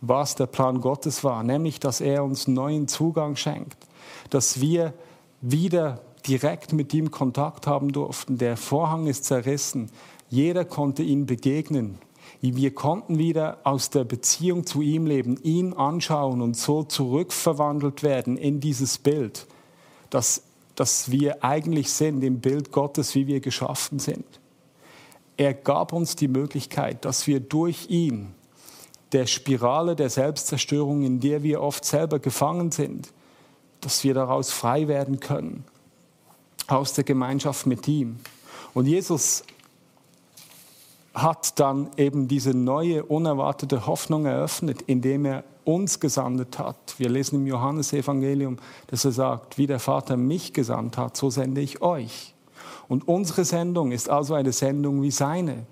was 0.00 0.34
der 0.34 0.46
Plan 0.46 0.80
Gottes 0.80 1.22
war, 1.22 1.44
nämlich 1.44 1.78
dass 1.78 2.00
er 2.00 2.24
uns 2.24 2.48
neuen 2.48 2.88
Zugang 2.88 3.36
schenkt, 3.36 3.86
dass 4.30 4.60
wir 4.60 4.92
wieder 5.40 6.00
direkt 6.26 6.72
mit 6.72 6.92
ihm 6.92 7.12
Kontakt 7.12 7.68
haben 7.68 7.92
durften. 7.92 8.36
Der 8.36 8.56
Vorhang 8.56 9.06
ist 9.06 9.24
zerrissen. 9.24 9.90
Jeder 10.28 10.64
konnte 10.64 11.04
ihm 11.04 11.26
begegnen. 11.26 11.98
Wir 12.40 12.74
konnten 12.74 13.16
wieder 13.16 13.58
aus 13.62 13.90
der 13.90 14.04
Beziehung 14.04 14.66
zu 14.66 14.82
ihm 14.82 15.06
leben, 15.06 15.38
ihn 15.42 15.72
anschauen 15.72 16.42
und 16.42 16.56
so 16.56 16.82
zurückverwandelt 16.82 18.02
werden 18.02 18.36
in 18.36 18.60
dieses 18.60 18.98
Bild, 18.98 19.46
dass, 20.10 20.42
dass 20.74 21.10
wir 21.10 21.44
eigentlich 21.44 21.92
sind, 21.92 22.22
im 22.22 22.40
Bild 22.40 22.72
Gottes, 22.72 23.14
wie 23.14 23.26
wir 23.26 23.40
geschaffen 23.40 23.98
sind. 23.98 24.24
Er 25.36 25.54
gab 25.54 25.92
uns 25.92 26.16
die 26.16 26.28
Möglichkeit, 26.28 27.04
dass 27.04 27.26
wir 27.26 27.40
durch 27.40 27.90
ihn 27.90 28.34
der 29.12 29.26
Spirale 29.26 29.96
der 29.96 30.10
Selbstzerstörung, 30.10 31.02
in 31.02 31.20
der 31.20 31.42
wir 31.42 31.60
oft 31.60 31.84
selber 31.84 32.18
gefangen 32.18 32.72
sind, 32.72 33.12
dass 33.80 34.02
wir 34.02 34.14
daraus 34.14 34.50
frei 34.50 34.88
werden 34.88 35.20
können, 35.20 35.64
aus 36.66 36.94
der 36.94 37.04
Gemeinschaft 37.04 37.66
mit 37.66 37.86
ihm. 37.86 38.16
Und 38.72 38.86
Jesus 38.86 39.44
hat 41.14 41.60
dann 41.60 41.90
eben 41.96 42.26
diese 42.26 42.50
neue, 42.50 43.04
unerwartete 43.04 43.86
Hoffnung 43.86 44.26
eröffnet, 44.26 44.82
indem 44.82 45.24
er 45.24 45.44
uns 45.64 46.00
gesandt 46.00 46.58
hat. 46.58 46.94
Wir 46.98 47.08
lesen 47.08 47.36
im 47.36 47.46
Johannesevangelium, 47.46 48.58
dass 48.88 49.04
er 49.04 49.12
sagt, 49.12 49.56
wie 49.56 49.66
der 49.66 49.78
Vater 49.78 50.16
mich 50.16 50.52
gesandt 50.52 50.98
hat, 50.98 51.16
so 51.16 51.30
sende 51.30 51.60
ich 51.60 51.80
euch. 51.80 52.34
Und 52.88 53.08
unsere 53.08 53.44
Sendung 53.44 53.92
ist 53.92 54.10
also 54.10 54.34
eine 54.34 54.52
Sendung 54.52 55.02
wie 55.02 55.10
seine. 55.10 55.66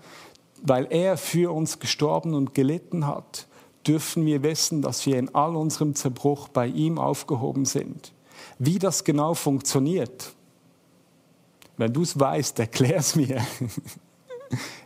Weil 0.62 0.86
er 0.90 1.16
für 1.16 1.52
uns 1.52 1.80
gestorben 1.80 2.34
und 2.34 2.54
gelitten 2.54 3.06
hat, 3.06 3.48
dürfen 3.86 4.24
wir 4.24 4.44
wissen, 4.44 4.80
dass 4.80 5.04
wir 5.06 5.18
in 5.18 5.34
all 5.34 5.56
unserem 5.56 5.94
Zerbruch 5.94 6.48
bei 6.48 6.68
ihm 6.68 6.98
aufgehoben 6.98 7.64
sind. 7.64 8.12
Wie 8.58 8.78
das 8.78 9.02
genau 9.02 9.34
funktioniert, 9.34 10.32
wenn 11.76 11.92
du 11.92 12.02
es 12.02 12.18
weißt, 12.18 12.58
erklär 12.60 12.98
es 12.98 13.16
mir. 13.16 13.42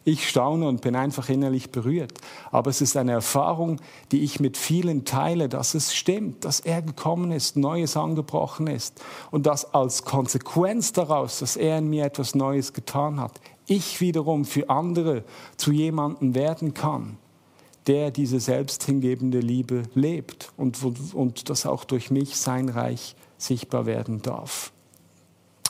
Ich 0.04 0.28
staune 0.28 0.68
und 0.68 0.82
bin 0.82 0.94
einfach 0.94 1.28
innerlich 1.28 1.70
berührt. 1.70 2.12
Aber 2.52 2.70
es 2.70 2.80
ist 2.80 2.96
eine 2.96 3.12
Erfahrung, 3.12 3.80
die 4.12 4.22
ich 4.22 4.38
mit 4.38 4.56
vielen 4.56 5.04
teile, 5.04 5.48
dass 5.48 5.74
es 5.74 5.94
stimmt, 5.94 6.44
dass 6.44 6.60
er 6.60 6.82
gekommen 6.82 7.32
ist, 7.32 7.56
Neues 7.56 7.96
angebrochen 7.96 8.68
ist 8.68 9.02
und 9.30 9.46
dass 9.46 9.74
als 9.74 10.04
Konsequenz 10.04 10.92
daraus, 10.92 11.40
dass 11.40 11.56
er 11.56 11.78
in 11.78 11.88
mir 11.88 12.04
etwas 12.04 12.34
Neues 12.34 12.72
getan 12.72 13.18
hat, 13.20 13.40
ich 13.66 14.00
wiederum 14.00 14.44
für 14.44 14.70
andere 14.70 15.24
zu 15.56 15.72
jemandem 15.72 16.34
werden 16.34 16.72
kann, 16.72 17.18
der 17.86 18.10
diese 18.10 18.40
selbsthingebende 18.40 19.40
Liebe 19.40 19.82
lebt 19.94 20.52
und, 20.56 20.78
und 21.14 21.50
dass 21.50 21.66
auch 21.66 21.84
durch 21.84 22.10
mich 22.10 22.36
sein 22.36 22.68
Reich 22.68 23.16
sichtbar 23.38 23.86
werden 23.86 24.22
darf. 24.22 24.72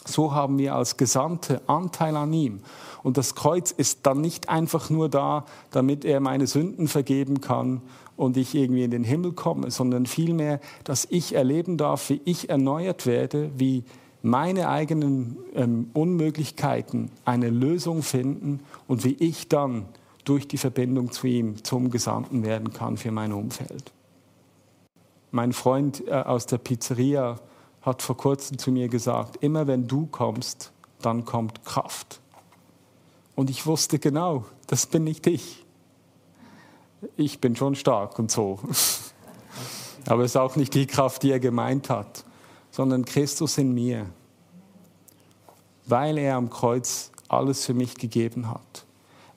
So 0.06 0.32
haben 0.32 0.58
wir 0.58 0.74
als 0.74 0.96
Gesandte 0.96 1.60
Anteil 1.66 2.16
an 2.16 2.32
ihm. 2.32 2.60
Und 3.02 3.16
das 3.16 3.34
Kreuz 3.34 3.70
ist 3.70 4.06
dann 4.06 4.20
nicht 4.20 4.48
einfach 4.48 4.90
nur 4.90 5.08
da, 5.08 5.44
damit 5.70 6.04
er 6.04 6.20
meine 6.20 6.46
Sünden 6.46 6.88
vergeben 6.88 7.40
kann 7.40 7.82
und 8.16 8.36
ich 8.36 8.54
irgendwie 8.54 8.84
in 8.84 8.90
den 8.90 9.04
Himmel 9.04 9.32
komme, 9.32 9.70
sondern 9.70 10.06
vielmehr, 10.06 10.60
dass 10.84 11.06
ich 11.10 11.34
erleben 11.34 11.76
darf, 11.76 12.08
wie 12.08 12.20
ich 12.24 12.48
erneuert 12.48 13.06
werde, 13.06 13.50
wie 13.56 13.84
meine 14.22 14.68
eigenen 14.68 15.36
ähm, 15.54 15.90
Unmöglichkeiten 15.92 17.10
eine 17.24 17.50
Lösung 17.50 18.02
finden 18.02 18.60
und 18.88 19.04
wie 19.04 19.14
ich 19.14 19.48
dann 19.48 19.84
durch 20.24 20.48
die 20.48 20.58
Verbindung 20.58 21.12
zu 21.12 21.28
ihm 21.28 21.62
zum 21.62 21.90
Gesandten 21.90 22.44
werden 22.44 22.72
kann 22.72 22.96
für 22.96 23.12
mein 23.12 23.32
Umfeld. 23.32 23.92
Mein 25.30 25.52
Freund 25.52 26.02
äh, 26.08 26.12
aus 26.12 26.46
der 26.46 26.58
Pizzeria 26.58 27.38
hat 27.86 28.02
vor 28.02 28.16
kurzem 28.16 28.58
zu 28.58 28.70
mir 28.70 28.88
gesagt, 28.88 29.42
immer 29.42 29.66
wenn 29.66 29.86
du 29.86 30.06
kommst, 30.06 30.72
dann 31.00 31.24
kommt 31.24 31.64
Kraft. 31.64 32.20
Und 33.34 33.48
ich 33.48 33.64
wusste 33.64 33.98
genau, 33.98 34.44
das 34.66 34.86
bin 34.86 35.04
nicht 35.04 35.26
ich. 35.26 35.64
Ich 37.16 37.40
bin 37.40 37.54
schon 37.54 37.76
stark 37.76 38.18
und 38.18 38.30
so. 38.30 38.58
Aber 40.06 40.24
es 40.24 40.32
ist 40.32 40.36
auch 40.36 40.56
nicht 40.56 40.74
die 40.74 40.86
Kraft, 40.86 41.22
die 41.22 41.30
er 41.30 41.40
gemeint 41.40 41.88
hat, 41.88 42.24
sondern 42.70 43.04
Christus 43.04 43.58
in 43.58 43.72
mir. 43.72 44.06
Weil 45.86 46.18
er 46.18 46.36
am 46.36 46.50
Kreuz 46.50 47.12
alles 47.28 47.64
für 47.64 47.74
mich 47.74 47.96
gegeben 47.96 48.50
hat, 48.50 48.84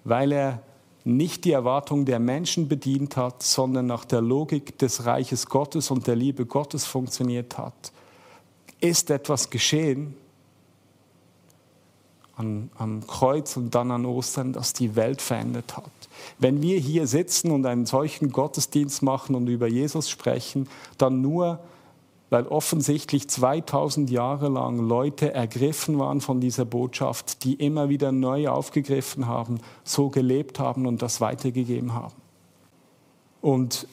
weil 0.04 0.32
er 0.32 0.62
nicht 1.04 1.46
die 1.46 1.52
Erwartung 1.52 2.06
der 2.06 2.20
Menschen 2.20 2.68
bedient 2.68 3.18
hat, 3.18 3.42
sondern 3.44 3.88
nach 3.88 4.06
der 4.06 4.22
Logik 4.22 4.78
des 4.78 5.06
Reiches 5.06 5.48
Gottes 5.48 5.92
und 5.92 6.08
der 6.08 6.16
Liebe 6.16 6.46
Gottes 6.46 6.86
funktioniert 6.86 7.58
hat, 7.58 7.92
ist 8.82 9.10
etwas 9.10 9.50
geschehen 9.50 10.16
an, 12.40 12.70
am 12.78 13.06
Kreuz 13.06 13.58
und 13.58 13.76
dann 13.76 13.92
an 13.92 14.06
Ostern, 14.06 14.54
das 14.54 14.74
die 14.74 14.96
Welt 14.96 15.22
verändert 15.22 15.76
hat. 15.76 15.92
Wenn 16.38 16.62
wir 16.62 16.80
hier 16.80 17.06
sitzen 17.06 17.52
und 17.52 17.66
einen 17.66 17.86
solchen 17.86 18.32
Gottesdienst 18.32 19.04
machen 19.04 19.36
und 19.36 19.48
über 19.48 19.68
Jesus 19.68 20.10
sprechen, 20.10 20.70
dann 20.98 21.22
nur, 21.22 21.60
weil 22.30 22.48
offensichtlich 22.48 23.28
2000 23.28 24.10
Jahre 24.10 24.48
lang 24.48 24.80
Leute 24.80 25.34
ergriffen 25.34 26.00
waren 26.00 26.22
von 26.22 26.40
dieser 26.40 26.66
Botschaft, 26.66 27.44
die 27.44 27.56
immer 27.56 27.90
wieder 27.90 28.12
neu 28.12 28.48
aufgegriffen 28.48 29.28
haben, 29.28 29.60
so 29.84 30.10
gelebt 30.10 30.60
haben 30.60 30.86
und 30.86 31.02
das 31.02 31.20
weitergegeben 31.20 31.94
haben. 31.94 32.16
Und 33.42 33.88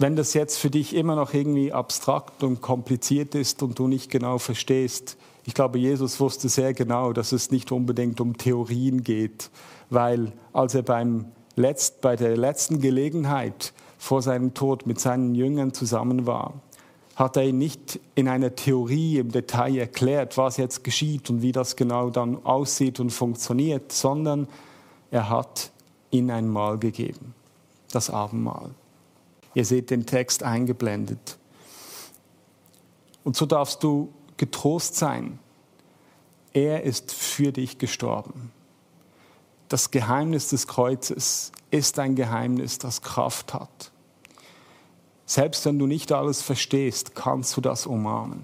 wenn 0.00 0.16
das 0.16 0.32
jetzt 0.32 0.56
für 0.56 0.70
dich 0.70 0.96
immer 0.96 1.14
noch 1.14 1.34
irgendwie 1.34 1.74
abstrakt 1.74 2.42
und 2.42 2.62
kompliziert 2.62 3.34
ist 3.34 3.62
und 3.62 3.78
du 3.78 3.86
nicht 3.86 4.10
genau 4.10 4.38
verstehst, 4.38 5.18
ich 5.44 5.52
glaube, 5.52 5.78
Jesus 5.78 6.20
wusste 6.20 6.48
sehr 6.48 6.72
genau, 6.72 7.12
dass 7.12 7.32
es 7.32 7.50
nicht 7.50 7.70
unbedingt 7.70 8.18
um 8.18 8.38
Theorien 8.38 9.04
geht, 9.04 9.50
weil 9.90 10.32
als 10.54 10.74
er 10.74 10.82
beim 10.82 11.26
Letzt, 11.54 12.00
bei 12.00 12.16
der 12.16 12.34
letzten 12.38 12.80
Gelegenheit 12.80 13.74
vor 13.98 14.22
seinem 14.22 14.54
Tod 14.54 14.86
mit 14.86 14.98
seinen 14.98 15.34
Jüngern 15.34 15.74
zusammen 15.74 16.26
war, 16.26 16.54
hat 17.14 17.36
er 17.36 17.44
ihn 17.44 17.58
nicht 17.58 18.00
in 18.14 18.26
einer 18.26 18.54
Theorie 18.54 19.18
im 19.18 19.30
Detail 19.30 19.76
erklärt, 19.76 20.38
was 20.38 20.56
jetzt 20.56 20.82
geschieht 20.82 21.28
und 21.28 21.42
wie 21.42 21.52
das 21.52 21.76
genau 21.76 22.08
dann 22.08 22.42
aussieht 22.46 23.00
und 23.00 23.10
funktioniert, 23.10 23.92
sondern 23.92 24.48
er 25.10 25.28
hat 25.28 25.70
ihnen 26.10 26.30
ein 26.30 26.48
Mahl 26.48 26.78
gegeben, 26.78 27.34
das 27.92 28.08
Abendmahl. 28.08 28.70
Ihr 29.54 29.64
seht 29.64 29.90
den 29.90 30.06
Text 30.06 30.42
eingeblendet. 30.42 31.38
Und 33.24 33.36
so 33.36 33.46
darfst 33.46 33.82
du 33.82 34.12
getrost 34.36 34.96
sein. 34.96 35.38
Er 36.52 36.82
ist 36.82 37.12
für 37.12 37.52
dich 37.52 37.78
gestorben. 37.78 38.52
Das 39.68 39.90
Geheimnis 39.90 40.48
des 40.48 40.66
Kreuzes 40.66 41.52
ist 41.70 41.98
ein 41.98 42.16
Geheimnis, 42.16 42.78
das 42.78 43.02
Kraft 43.02 43.54
hat. 43.54 43.92
Selbst 45.26 45.64
wenn 45.64 45.78
du 45.78 45.86
nicht 45.86 46.10
alles 46.10 46.42
verstehst, 46.42 47.14
kannst 47.14 47.56
du 47.56 47.60
das 47.60 47.86
umarmen. 47.86 48.42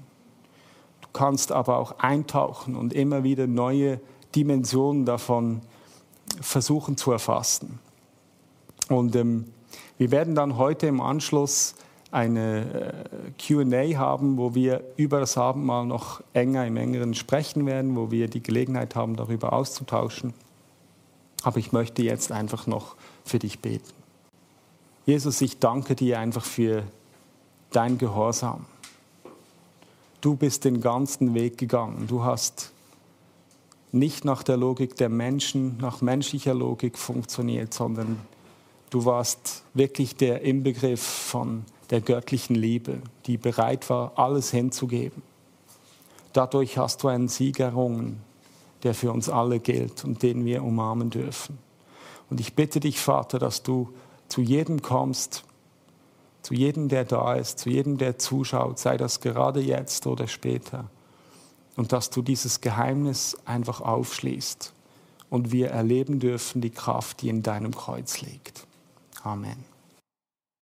Du 1.01 1.09
kannst 1.13 1.51
aber 1.51 1.79
auch 1.79 1.99
eintauchen 1.99 2.77
und 2.77 2.93
immer 2.93 3.25
wieder 3.25 3.49
neue 3.49 4.01
Dimensionen 4.37 5.05
davon 5.05 5.63
versuchen 6.41 6.97
zu 6.97 7.11
erfassen. 7.11 7.81
Und 8.89 9.17
ähm, 9.17 9.53
wir 9.99 10.11
werden 10.11 10.35
dann 10.35 10.57
heute 10.57 10.87
im 10.87 11.01
Anschluss 11.01 11.75
eine 12.11 13.05
äh, 13.19 13.31
QA 13.39 13.99
haben, 13.99 14.37
wo 14.37 14.55
wir 14.55 14.83
über 14.97 15.21
das 15.21 15.37
Abendmahl 15.37 15.87
noch 15.87 16.23
enger 16.33 16.67
im 16.67 16.77
engeren 16.77 17.15
sprechen 17.15 17.67
werden, 17.67 17.97
wo 17.97 18.11
wir 18.11 18.29
die 18.29 18.43
Gelegenheit 18.43 18.95
haben, 18.95 19.17
darüber 19.17 19.53
auszutauschen. 19.53 20.33
Aber 21.43 21.59
ich 21.59 21.73
möchte 21.73 22.03
jetzt 22.03 22.33
einfach 22.33 22.67
noch 22.67 22.97
für 23.25 23.39
dich 23.39 23.61
beten. 23.61 23.93
Jesus, 25.05 25.41
ich 25.41 25.59
danke 25.59 25.95
dir 25.95 26.19
einfach 26.19 26.45
für 26.45 26.83
dein 27.71 27.99
Gehorsam. 27.99 28.67
Du 30.21 30.35
bist 30.35 30.65
den 30.65 30.81
ganzen 30.81 31.35
Weg 31.35 31.59
gegangen. 31.59 32.07
Du 32.09 32.25
hast 32.25 32.73
nicht 33.93 34.25
nach 34.25 34.43
der 34.43 34.57
Logik 34.57 34.97
der 34.97 35.09
Menschen, 35.09 35.77
nach 35.79 36.01
menschlicher 36.01 36.55
Logik 36.55 36.99
funktioniert, 36.99 37.73
sondern 37.73 38.19
du 38.91 39.05
warst 39.05 39.65
wirklich 39.75 40.17
der 40.17 40.43
Inbegriff 40.43 41.03
von 41.03 41.65
der 41.91 42.01
göttlichen 42.01 42.57
Liebe, 42.57 43.01
die 43.27 43.37
bereit 43.37 43.89
war, 43.91 44.13
alles 44.17 44.51
hinzugeben. 44.51 45.23
Dadurch 46.33 46.79
hast 46.79 47.03
du 47.03 47.09
einen 47.09 47.29
Sieg 47.29 47.61
errungen, 47.61 48.21
der 48.83 48.95
für 48.95 49.13
uns 49.13 49.29
alle 49.29 49.59
gilt 49.59 50.05
und 50.05 50.23
den 50.23 50.45
wir 50.45 50.63
umarmen 50.63 51.11
dürfen. 51.11 51.59
Und 52.29 52.41
ich 52.41 52.55
bitte 52.55 52.81
dich, 52.81 53.01
Vater, 53.01 53.39
dass 53.39 53.63
du 53.63 53.89
zu 54.29 54.41
jedem 54.41 54.83
kommst, 54.83 55.45
zu 56.43 56.55
jedem, 56.55 56.89
der 56.89 57.05
da 57.05 57.35
ist, 57.35 57.59
zu 57.59 57.71
jedem, 57.71 57.99
der 57.99 58.19
zuschaut, 58.19 58.79
sei 58.79 58.97
das 58.97 59.21
gerade 59.21 59.61
jetzt 59.61 60.07
oder 60.07 60.29
später. 60.29 60.91
Und 61.77 61.93
dass 61.93 62.11
du 62.11 62.23
dieses 62.23 62.61
Geheimnis 62.61 63.37
einfach 63.45 63.81
aufschließt 63.81 64.73
und 65.31 65.53
wir 65.53 65.71
erleben 65.71 66.21
dürfen 66.21 66.61
die 66.61 66.71
Kraft, 66.71 67.23
die 67.23 67.29
in 67.29 67.43
deinem 67.43 67.75
Kreuz 67.75 68.21
liegt. 68.21 68.67
Amen. 69.27 69.76